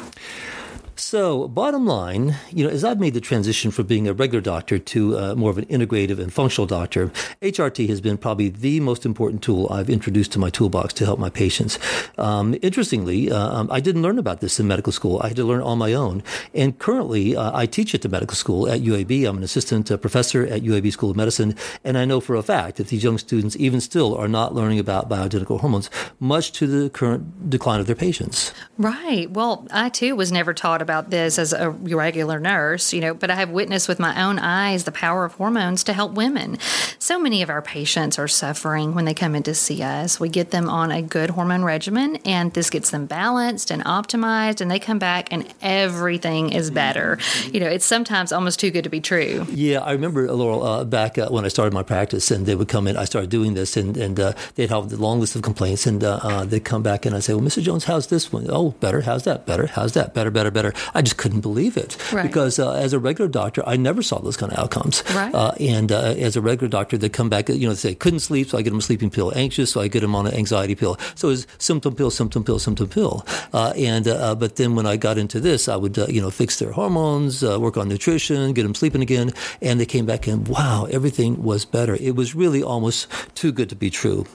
So, 1.01 1.49
bottom 1.49 1.87
line, 1.87 2.37
you 2.51 2.63
know, 2.63 2.71
as 2.71 2.85
I've 2.85 3.01
made 3.01 3.15
the 3.15 3.23
transition 3.23 3.71
from 3.71 3.87
being 3.87 4.07
a 4.07 4.13
regular 4.13 4.43
doctor 4.43 4.79
to 4.79 5.19
uh, 5.19 5.35
more 5.35 5.51
of 5.51 5.57
an 5.57 5.65
integrative 5.65 6.19
and 6.19 6.31
functional 6.31 6.67
doctor, 6.67 7.11
HRT 7.41 7.89
has 7.89 8.03
been 8.03 8.19
probably 8.19 8.51
the 8.51 8.81
most 8.81 9.07
important 9.07 9.43
tool 9.43 9.67
I've 9.73 9.89
introduced 9.89 10.31
to 10.33 10.39
my 10.39 10.51
toolbox 10.51 10.93
to 10.95 11.07
help 11.07 11.19
my 11.19 11.31
patients. 11.31 11.79
Um, 12.19 12.55
interestingly, 12.61 13.33
uh, 13.33 13.39
um, 13.39 13.71
I 13.73 13.81
didn't 13.81 14.03
learn 14.03 14.19
about 14.19 14.43
this 14.43 14.61
in 14.61 14.69
medical 14.69 14.93
school. 14.93 15.19
I 15.23 15.29
had 15.29 15.37
to 15.39 15.45
learn 15.45 15.63
on 15.63 15.79
my 15.79 15.95
own. 15.95 16.23
And 16.55 16.79
currently, 16.79 17.35
uh, 17.35 17.51
I 17.59 17.65
teach 17.65 17.95
at 17.95 18.03
the 18.03 18.11
medical 18.11 18.37
school 18.37 18.69
at 18.69 18.83
UAB. 18.83 19.27
I'm 19.27 19.39
an 19.39 19.43
assistant 19.43 19.91
uh, 19.91 19.97
professor 19.97 20.47
at 20.47 20.63
UAB 20.63 20.93
School 20.93 21.11
of 21.11 21.17
Medicine. 21.17 21.57
And 21.83 21.97
I 21.97 22.05
know 22.05 22.21
for 22.21 22.37
a 22.37 22.43
fact 22.43 22.77
that 22.77 22.89
these 22.89 23.03
young 23.03 23.17
students, 23.17 23.57
even 23.57 23.81
still, 23.81 24.15
are 24.15 24.29
not 24.29 24.55
learning 24.55 24.79
about 24.79 25.09
bioidentical 25.09 25.61
hormones, 25.61 25.89
much 26.21 26.53
to 26.53 26.67
the 26.67 26.91
current 26.91 27.49
decline 27.49 27.81
of 27.81 27.87
their 27.87 27.97
patients. 27.97 28.53
Right. 28.77 29.31
Well, 29.31 29.67
I 29.71 29.89
too 29.89 30.15
was 30.15 30.31
never 30.31 30.53
taught 30.53 30.83
about 30.83 30.90
about 30.91 31.09
this 31.09 31.39
as 31.39 31.53
a 31.53 31.71
regular 31.71 32.41
nurse, 32.41 32.93
you 32.93 33.01
know, 33.01 33.15
but 33.15 33.31
I 33.31 33.37
have 33.37 33.51
witnessed 33.51 33.87
with 33.87 34.01
my 34.01 34.21
own 34.21 34.41
eyes 34.41 34.83
the 34.83 34.91
power 34.91 35.25
of 35.25 35.35
hormones 35.35 35.85
to 35.85 35.93
help 35.93 36.15
women. 36.15 36.59
So 36.99 37.17
many 37.17 37.43
of 37.43 37.49
our 37.49 37.63
patients 37.63 38.19
are 38.19 38.27
suffering 38.27 38.97
when 38.97 39.05
they 39.05 39.15
come 39.15 39.37
in 39.37 39.45
to 39.45 39.55
see 39.55 39.85
us. 39.85 40.19
We 40.19 40.29
get 40.29 40.51
them 40.51 40.69
on 40.69 40.91
a 40.91 41.01
good 41.01 41.31
hormone 41.31 41.63
regimen, 41.63 42.17
and 42.25 42.53
this 42.55 42.71
gets 42.71 42.91
them 42.91 43.07
balanced 43.07 43.71
and 43.71 43.85
optimized, 43.85 44.61
and 44.61 44.69
they 44.69 44.81
come 44.81 44.99
back 44.99 45.33
and 45.33 45.47
everything 45.63 46.53
is 46.53 46.73
better. 46.73 47.19
You 47.53 47.61
know, 47.61 47.69
it's 47.69 47.85
sometimes 47.85 48.33
almost 48.33 48.59
too 48.59 48.73
good 48.73 48.83
to 48.83 48.91
be 48.91 49.01
true. 49.01 49.47
Yeah, 49.51 49.79
I 49.79 49.93
remember, 49.93 50.31
Laurel, 50.33 50.65
uh, 50.65 50.85
back 50.85 51.19
uh, 51.19 51.29
when 51.29 51.45
I 51.45 51.49
started 51.49 51.73
my 51.73 51.85
practice, 51.85 52.33
and 52.33 52.47
they 52.47 52.57
would 52.57 52.69
come 52.69 52.89
in, 52.89 52.97
I 52.97 53.05
started 53.05 53.31
doing 53.31 53.55
this, 53.55 53.77
and, 53.77 53.97
and 53.97 54.19
uh, 54.19 54.33
they'd 54.57 54.71
have 54.71 54.89
the 54.89 54.97
long 54.97 55.21
list 55.21 55.37
of 55.37 55.43
complaints, 55.43 55.87
and 55.87 56.03
uh, 56.03 56.19
uh, 56.23 56.45
they'd 56.45 56.65
come 56.65 56.83
back 56.83 57.07
and 57.07 57.15
I'd 57.15 57.23
say, 57.23 57.35
Well, 57.35 57.45
Mr. 57.45 57.63
Jones, 57.63 57.85
how's 57.85 58.09
this 58.09 58.33
one? 58.33 58.47
Oh, 58.49 58.71
better. 58.81 59.03
How's 59.03 59.23
that? 59.23 59.47
Better. 59.47 59.67
How's 59.67 59.93
that? 59.93 60.15
Better, 60.15 60.33
better, 60.33 60.51
better. 60.51 60.73
I 60.95 61.03
just 61.03 61.17
couldn't 61.17 61.41
believe 61.41 61.77
it 61.77 61.97
right. 62.13 62.23
because 62.23 62.59
uh, 62.59 62.73
as 62.73 62.93
a 62.93 62.99
regular 62.99 63.29
doctor, 63.29 63.63
I 63.67 63.77
never 63.77 64.03
saw 64.03 64.19
those 64.21 64.37
kind 64.37 64.53
of 64.53 64.59
outcomes. 64.59 65.03
Right. 65.15 65.35
Uh, 65.35 65.53
and 65.61 65.93
uh, 65.93 66.15
as 66.19 66.37
a 66.37 66.41
regular 66.41 66.69
doctor, 66.69 66.97
they 66.97 67.09
come 67.09 67.29
back, 67.29 67.49
you 67.49 67.67
know, 67.67 67.75
they 67.75 67.91
say 67.91 67.95
couldn't 67.95 68.21
sleep, 68.21 68.49
so 68.49 68.59
I 68.59 68.63
get 68.63 68.71
them 68.71 68.79
a 68.79 68.83
sleeping 68.83 69.11
pill. 69.11 69.33
Anxious, 69.35 69.73
so 69.73 69.81
I 69.81 69.89
get 69.89 70.01
them 70.01 70.15
on 70.15 70.27
an 70.27 70.35
anxiety 70.35 70.75
pill. 70.75 70.99
So 71.15 71.31
it's 71.31 71.47
symptom 71.59 71.95
pill, 71.95 72.11
symptom 72.11 72.45
pill, 72.45 72.59
symptom 72.59 72.89
pill. 72.89 73.27
Uh, 73.53 73.73
and 73.77 74.09
uh, 74.09 74.35
but 74.35 74.57
then 74.57 74.75
when 74.75 74.87
I 74.87 74.97
got 74.97 75.19
into 75.19 75.41
this, 75.41 75.69
I 75.69 75.77
would 75.77 75.97
you 75.97 76.21
know 76.21 76.31
fix 76.31 76.59
their 76.59 76.73
hormones, 76.73 77.43
work 77.43 77.77
on 77.77 77.89
nutrition, 77.89 78.53
get 78.53 78.63
them 78.63 78.75
sleeping 78.75 79.03
again, 79.03 79.33
and 79.61 79.81
they 79.81 79.87
came 79.87 80.07
back 80.07 80.27
and 80.27 80.47
wow, 80.49 80.87
everything 80.91 81.43
was 81.43 81.65
better. 81.65 81.95
It 81.97 82.17
was 82.17 82.35
really 82.35 82.63
almost 82.63 83.09
too 83.35 83.53
good 83.53 83.69
to 83.69 83.77
be 83.77 83.91
true. 83.91 84.27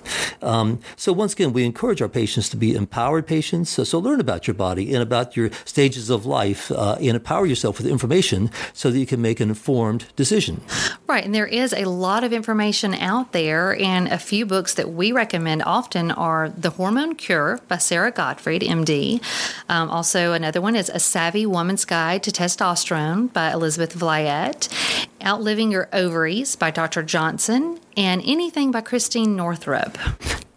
Um, 0.41 0.79
so 0.95 1.13
once 1.13 1.33
again, 1.33 1.53
we 1.53 1.63
encourage 1.63 2.01
our 2.01 2.09
patients 2.09 2.49
to 2.49 2.57
be 2.57 2.75
empowered 2.75 3.27
patients. 3.27 3.69
So, 3.69 3.83
so 3.83 3.99
learn 3.99 4.19
about 4.19 4.47
your 4.47 4.53
body 4.53 4.93
and 4.93 5.01
about 5.01 5.35
your 5.35 5.49
stages 5.65 6.09
of 6.09 6.25
life 6.25 6.34
uh, 6.35 6.97
and 6.99 7.15
empower 7.15 7.45
yourself 7.45 7.77
with 7.77 7.87
information 7.87 8.51
so 8.73 8.91
that 8.91 8.99
you 8.99 9.05
can 9.05 9.21
make 9.21 9.39
an 9.39 9.49
informed 9.49 10.05
decision. 10.15 10.61
Right. 11.07 11.23
And 11.23 11.33
there 11.33 11.47
is 11.47 11.73
a 11.73 11.85
lot 11.85 12.23
of 12.23 12.33
information 12.33 12.93
out 12.93 13.31
there. 13.31 13.75
And 13.79 14.07
a 14.07 14.17
few 14.17 14.45
books 14.45 14.73
that 14.75 14.91
we 14.91 15.11
recommend 15.11 15.63
often 15.63 16.11
are 16.11 16.49
The 16.49 16.71
Hormone 16.71 17.15
Cure 17.15 17.59
by 17.67 17.77
Sara 17.77 18.11
Gottfried, 18.11 18.61
MD. 18.61 19.21
Um, 19.69 19.89
also, 19.89 20.33
another 20.33 20.61
one 20.61 20.75
is 20.75 20.89
A 20.89 20.99
Savvy 20.99 21.45
Woman's 21.45 21.85
Guide 21.85 22.23
to 22.23 22.31
Testosterone 22.31 23.31
by 23.31 23.51
Elizabeth 23.51 23.93
Vliet. 23.93 24.69
Outliving 25.23 25.71
Your 25.71 25.89
Ovaries 25.91 26.55
by 26.55 26.69
Dr. 26.69 27.01
Johnson, 27.01 27.79
and 27.97 28.21
Anything 28.25 28.71
by 28.71 28.81
Christine 28.81 29.35
Northrup. 29.35 29.97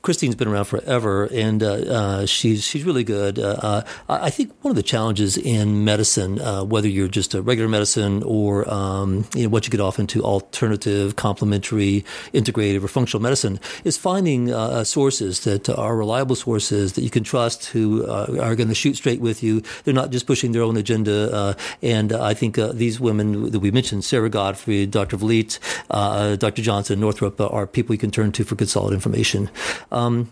Christine's 0.08 0.36
been 0.36 0.48
around 0.48 0.64
forever, 0.64 1.28
and 1.34 1.62
uh, 1.62 1.72
uh, 1.72 2.24
she's 2.24 2.64
she's 2.64 2.82
really 2.82 3.04
good. 3.04 3.38
Uh, 3.38 3.58
uh 3.62 3.82
I 4.08 4.30
think 4.30 4.54
one 4.62 4.70
of 4.70 4.76
the 4.76 4.82
challenges 4.82 5.36
in 5.36 5.84
medicine, 5.84 6.40
uh, 6.40 6.64
whether 6.64 6.88
you're 6.88 7.08
just 7.08 7.34
a 7.34 7.42
regular 7.42 7.68
medicine 7.68 8.22
or 8.22 8.66
um, 8.72 9.26
you 9.34 9.42
know 9.42 9.50
what 9.50 9.66
you 9.66 9.70
get 9.70 9.80
off 9.80 9.98
into 9.98 10.24
alternative, 10.24 11.16
complementary, 11.16 12.06
integrative, 12.32 12.82
or 12.82 12.88
functional 12.88 13.22
medicine, 13.22 13.60
is 13.84 13.98
finding 13.98 14.50
uh, 14.50 14.82
sources 14.82 15.40
that 15.40 15.68
are 15.68 15.94
reliable 15.94 16.36
sources 16.36 16.94
that 16.94 17.02
you 17.02 17.10
can 17.10 17.22
trust, 17.22 17.66
who 17.66 18.06
are 18.06 18.56
going 18.56 18.70
to 18.70 18.74
shoot 18.74 18.96
straight 18.96 19.20
with 19.20 19.42
you. 19.42 19.62
They're 19.84 19.92
not 19.92 20.10
just 20.10 20.26
pushing 20.26 20.52
their 20.52 20.62
own 20.62 20.78
agenda. 20.78 21.54
and 21.82 22.14
I 22.14 22.32
think 22.32 22.56
these 22.72 22.98
women 22.98 23.50
that 23.50 23.60
we 23.60 23.70
mentioned, 23.70 24.06
Sara 24.06 24.30
Gottfried, 24.30 24.90
Dr. 24.90 25.18
Vliet, 25.18 25.58
Dr. 25.90 26.62
Johnson, 26.62 26.98
Northrup, 26.98 27.38
are 27.42 27.66
people 27.66 27.94
you 27.94 27.98
can 27.98 28.10
turn 28.10 28.32
to 28.32 28.44
for 28.44 28.54
good, 28.54 28.70
solid 28.70 28.94
information. 28.94 29.50
Um, 29.98 30.28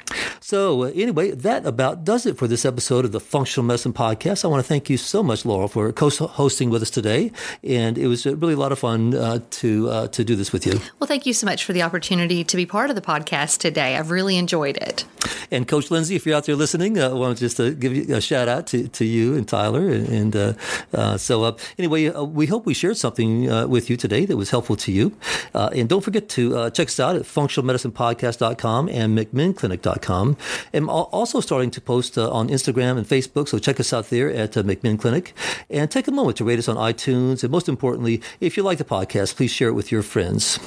so, 0.47 0.85
uh, 0.85 0.93
anyway, 0.95 1.33
that 1.33 1.67
about 1.67 2.05
does 2.05 2.25
it 2.25 2.39
for 2.39 2.47
this 2.47 2.65
episode 2.65 3.05
of 3.05 3.11
the 3.11 3.19
Functional 3.19 3.67
Medicine 3.67 3.93
Podcast. 3.93 4.45
I 4.45 4.49
want 4.49 4.61
to 4.61 4.69
thank 4.69 4.89
you 4.89 4.97
so 4.97 5.21
much, 5.21 5.45
Laurel, 5.45 5.67
for 5.67 5.91
co 5.91 6.09
hosting 6.09 6.71
with 6.71 6.83
us 6.83 6.91
today. 6.91 7.33
And 7.65 7.99
it 7.99 8.07
was 8.07 8.27
really 8.27 8.53
a 8.53 8.57
lot 8.57 8.71
of 8.71 8.79
fun 8.79 9.13
uh, 9.13 9.41
to, 9.51 9.91
uh, 9.91 10.07
to 10.07 10.23
do 10.23 10.37
this 10.37 10.53
with 10.53 10.65
you. 10.65 10.79
Well, 11.01 11.09
thank 11.09 11.27
you 11.27 11.33
so 11.33 11.47
much 11.47 11.65
for 11.65 11.73
the 11.73 11.83
opportunity 11.83 12.45
to 12.45 12.57
be 12.57 12.65
part 12.65 12.91
of 12.91 12.95
the 12.95 13.03
podcast 13.03 13.59
today. 13.59 13.97
I've 13.97 14.13
really 14.13 14.37
enjoyed 14.37 14.77
it. 14.77 15.05
And 15.51 15.67
Coach 15.67 15.91
Lindsay, 15.91 16.15
if 16.15 16.25
you're 16.25 16.37
out 16.37 16.45
there 16.45 16.55
listening, 16.55 16.97
uh, 16.97 17.11
I 17.11 17.13
want 17.15 17.37
to 17.37 17.45
just 17.45 17.59
uh, 17.59 17.71
give 17.71 17.93
you 17.93 18.15
a 18.15 18.21
shout 18.21 18.47
out 18.47 18.69
to, 18.69 18.87
to 18.87 19.05
you 19.05 19.35
and 19.35 19.49
Tyler. 19.49 19.89
And, 19.89 20.33
and 20.33 21.21
so, 21.21 21.57
anyway, 21.77 22.09
we 22.11 22.47
hope 22.47 22.67
we 22.67 22.75
shared 22.75 22.99
something 22.99 23.69
with 23.69 23.91
you 23.91 23.97
today 23.97 24.25
that 24.27 24.37
was 24.37 24.51
helpful 24.51 24.77
to 24.77 24.93
you. 24.93 25.17
and 25.55 25.89
don't 25.89 26.03
forget 26.03 26.29
to 26.29 26.71
check 26.71 26.87
us 26.87 27.01
out 27.01 27.17
at 27.17 27.23
functionalmedicinepodcast.com 27.23 28.89
and 28.91 29.19
McMinn 29.19 30.36
I'm 30.73 30.89
also 30.89 31.41
starting 31.41 31.71
to 31.73 31.81
post 31.81 32.17
uh, 32.19 32.31
on 32.31 32.49
Instagram 32.49 32.97
and 32.99 33.07
Facebook, 33.07 33.49
so 33.49 33.59
check 33.59 33.81
us 33.81 33.93
out 33.93 34.11
there 34.11 34.31
at 34.31 34.57
uh, 34.57 34.63
McMinn 34.63 34.99
Clinic. 34.99 35.33
And 35.71 35.91
take 35.91 36.09
a 36.09 36.13
moment 36.13 36.37
to 36.39 36.45
rate 36.45 36.59
us 36.59 36.69
on 36.69 36.77
iTunes. 36.77 37.43
And 37.43 37.51
most 37.51 37.69
importantly, 37.69 38.23
if 38.41 38.57
you 38.57 38.63
like 38.63 38.79
the 38.79 38.85
podcast, 38.85 39.37
please 39.37 39.51
share 39.51 39.69
it 39.69 39.75
with 39.75 39.91
your 39.91 40.03
friends. 40.03 40.59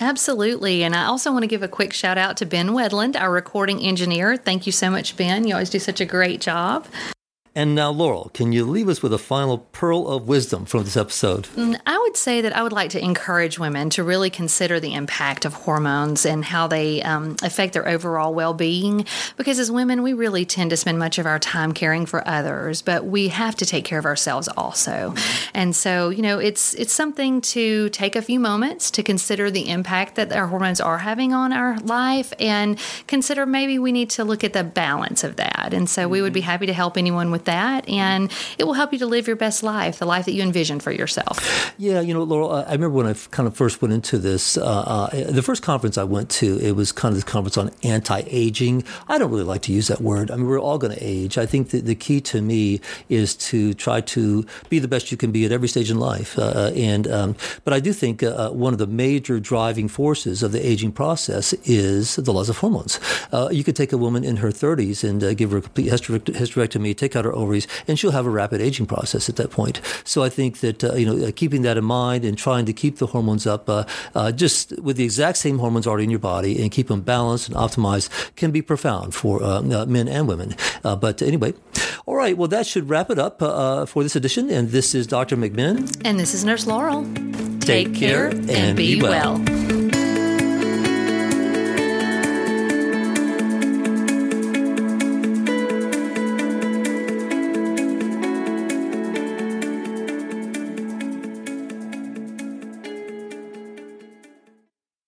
Absolutely. 0.00 0.84
And 0.84 0.94
I 0.94 1.04
also 1.04 1.32
want 1.32 1.42
to 1.42 1.48
give 1.48 1.62
a 1.62 1.68
quick 1.68 1.92
shout 1.92 2.18
out 2.18 2.36
to 2.38 2.46
Ben 2.46 2.68
Wedland, 2.68 3.16
our 3.16 3.32
recording 3.32 3.80
engineer. 3.80 4.36
Thank 4.36 4.66
you 4.66 4.72
so 4.72 4.90
much, 4.90 5.16
Ben. 5.16 5.46
You 5.46 5.54
always 5.54 5.70
do 5.70 5.78
such 5.78 6.00
a 6.00 6.06
great 6.06 6.40
job. 6.40 6.86
And 7.58 7.74
now, 7.74 7.90
Laurel, 7.90 8.30
can 8.34 8.52
you 8.52 8.64
leave 8.64 8.88
us 8.88 9.02
with 9.02 9.12
a 9.12 9.18
final 9.18 9.58
pearl 9.58 10.06
of 10.06 10.28
wisdom 10.28 10.64
from 10.64 10.84
this 10.84 10.96
episode? 10.96 11.48
Mm, 11.56 11.76
I 11.88 11.98
would 11.98 12.16
say 12.16 12.40
that 12.40 12.54
I 12.54 12.62
would 12.62 12.72
like 12.72 12.90
to 12.90 13.02
encourage 13.02 13.58
women 13.58 13.90
to 13.90 14.04
really 14.04 14.30
consider 14.30 14.78
the 14.78 14.94
impact 14.94 15.44
of 15.44 15.54
hormones 15.54 16.24
and 16.24 16.44
how 16.44 16.68
they 16.68 17.02
um, 17.02 17.34
affect 17.42 17.72
their 17.72 17.88
overall 17.88 18.32
well 18.32 18.54
being. 18.54 19.06
Because 19.36 19.58
as 19.58 19.72
women, 19.72 20.04
we 20.04 20.12
really 20.12 20.44
tend 20.44 20.70
to 20.70 20.76
spend 20.76 21.00
much 21.00 21.18
of 21.18 21.26
our 21.26 21.40
time 21.40 21.72
caring 21.72 22.06
for 22.06 22.22
others, 22.28 22.80
but 22.80 23.06
we 23.06 23.26
have 23.26 23.56
to 23.56 23.66
take 23.66 23.84
care 23.84 23.98
of 23.98 24.04
ourselves 24.04 24.48
also. 24.56 25.16
And 25.52 25.74
so, 25.74 26.10
you 26.10 26.22
know, 26.22 26.38
it's 26.38 26.74
it's 26.74 26.92
something 26.92 27.40
to 27.40 27.88
take 27.88 28.14
a 28.14 28.22
few 28.22 28.38
moments 28.38 28.88
to 28.92 29.02
consider 29.02 29.50
the 29.50 29.68
impact 29.68 30.14
that 30.14 30.32
our 30.32 30.46
hormones 30.46 30.80
are 30.80 30.98
having 30.98 31.32
on 31.32 31.52
our 31.52 31.76
life 31.80 32.32
and 32.38 32.78
consider 33.08 33.46
maybe 33.46 33.80
we 33.80 33.90
need 33.90 34.10
to 34.10 34.22
look 34.22 34.44
at 34.44 34.52
the 34.52 34.62
balance 34.62 35.24
of 35.24 35.34
that. 35.34 35.70
And 35.72 35.90
so, 35.90 36.06
we 36.06 36.22
would 36.22 36.32
be 36.32 36.42
happy 36.42 36.66
to 36.66 36.72
help 36.72 36.96
anyone 36.96 37.32
with 37.32 37.47
that, 37.48 37.88
and 37.88 38.30
it 38.58 38.64
will 38.64 38.74
help 38.74 38.92
you 38.92 38.98
to 39.00 39.06
live 39.06 39.26
your 39.26 39.36
best 39.36 39.62
life, 39.62 39.98
the 39.98 40.06
life 40.06 40.24
that 40.26 40.32
you 40.32 40.42
envision 40.42 40.78
for 40.80 40.92
yourself. 40.92 41.74
Yeah, 41.78 42.00
you 42.00 42.14
know, 42.14 42.22
Laurel, 42.22 42.52
I 42.52 42.72
remember 42.72 42.90
when 42.90 43.06
I 43.06 43.14
kind 43.30 43.46
of 43.46 43.56
first 43.56 43.82
went 43.82 43.94
into 43.94 44.18
this, 44.18 44.56
uh, 44.56 44.64
uh, 44.64 45.30
the 45.30 45.42
first 45.42 45.62
conference 45.62 45.98
I 45.98 46.04
went 46.04 46.30
to, 46.42 46.58
it 46.60 46.72
was 46.72 46.92
kind 46.92 47.12
of 47.12 47.16
this 47.16 47.24
conference 47.24 47.56
on 47.56 47.70
anti 47.82 48.22
aging. 48.26 48.84
I 49.08 49.18
don't 49.18 49.30
really 49.30 49.44
like 49.44 49.62
to 49.62 49.72
use 49.72 49.88
that 49.88 50.00
word. 50.00 50.30
I 50.30 50.36
mean, 50.36 50.46
we're 50.46 50.60
all 50.60 50.78
going 50.78 50.94
to 50.94 51.02
age. 51.02 51.38
I 51.38 51.46
think 51.46 51.70
that 51.70 51.86
the 51.86 51.94
key 51.94 52.20
to 52.32 52.42
me 52.42 52.80
is 53.08 53.34
to 53.50 53.74
try 53.74 54.00
to 54.00 54.44
be 54.68 54.78
the 54.78 54.88
best 54.88 55.10
you 55.10 55.16
can 55.16 55.32
be 55.32 55.44
at 55.44 55.52
every 55.52 55.68
stage 55.68 55.90
in 55.90 55.98
life. 55.98 56.38
Uh, 56.38 56.70
and 56.74 57.08
um, 57.08 57.36
But 57.64 57.72
I 57.74 57.80
do 57.80 57.92
think 57.92 58.22
uh, 58.22 58.50
one 58.50 58.72
of 58.72 58.78
the 58.78 58.86
major 58.86 59.40
driving 59.40 59.88
forces 59.88 60.42
of 60.42 60.52
the 60.52 60.64
aging 60.64 60.92
process 60.92 61.52
is 61.64 62.16
the 62.16 62.32
loss 62.32 62.48
of 62.48 62.58
hormones. 62.58 63.00
Uh, 63.32 63.48
you 63.50 63.64
could 63.64 63.76
take 63.76 63.92
a 63.92 63.98
woman 63.98 64.24
in 64.24 64.36
her 64.36 64.50
30s 64.50 65.08
and 65.08 65.22
uh, 65.22 65.34
give 65.34 65.50
her 65.52 65.58
a 65.58 65.62
complete 65.62 65.88
hysterectomy, 65.88 66.96
take 66.96 67.16
out 67.16 67.24
her 67.24 67.34
ovaries, 67.38 67.66
and 67.86 67.98
she'll 67.98 68.10
have 68.10 68.26
a 68.26 68.30
rapid 68.30 68.60
aging 68.60 68.86
process 68.86 69.28
at 69.28 69.36
that 69.36 69.50
point. 69.50 69.80
So 70.04 70.22
I 70.22 70.28
think 70.28 70.58
that, 70.60 70.84
uh, 70.84 70.94
you 70.94 71.06
know, 71.06 71.28
uh, 71.28 71.32
keeping 71.34 71.62
that 71.62 71.76
in 71.76 71.84
mind 71.84 72.24
and 72.24 72.36
trying 72.36 72.66
to 72.66 72.72
keep 72.72 72.98
the 72.98 73.06
hormones 73.06 73.46
up 73.46 73.68
uh, 73.68 74.32
just 74.32 74.78
with 74.80 74.96
the 74.96 75.04
exact 75.04 75.38
same 75.38 75.58
hormones 75.58 75.86
already 75.86 76.04
in 76.04 76.10
your 76.10 76.18
body 76.18 76.60
and 76.60 76.70
keep 76.70 76.88
them 76.88 77.00
balanced 77.00 77.48
and 77.48 77.56
optimized 77.56 78.08
can 78.36 78.50
be 78.50 78.62
profound 78.62 79.14
for 79.14 79.40
men 79.62 80.08
and 80.08 80.28
women. 80.28 80.54
but 80.82 81.22
anyway, 81.22 81.52
all 82.06 82.16
right. 82.16 82.36
Well, 82.36 82.48
that 82.48 82.66
should 82.66 82.88
wrap 82.88 83.10
it 83.10 83.18
up 83.18 83.42
uh, 83.42 83.86
for 83.86 84.02
this 84.02 84.16
edition. 84.16 84.50
And 84.50 84.70
this 84.70 84.94
is 84.94 85.06
Dr. 85.06 85.36
McMinn. 85.36 86.00
And 86.04 86.18
this 86.18 86.34
is 86.34 86.44
Nurse 86.44 86.66
Laurel. 86.66 87.04
Take, 87.60 87.88
Take 87.88 87.94
care, 87.94 88.30
care, 88.30 88.40
and, 88.48 88.76
be 88.76 89.00
well. 89.00 89.38
well. 89.38 89.77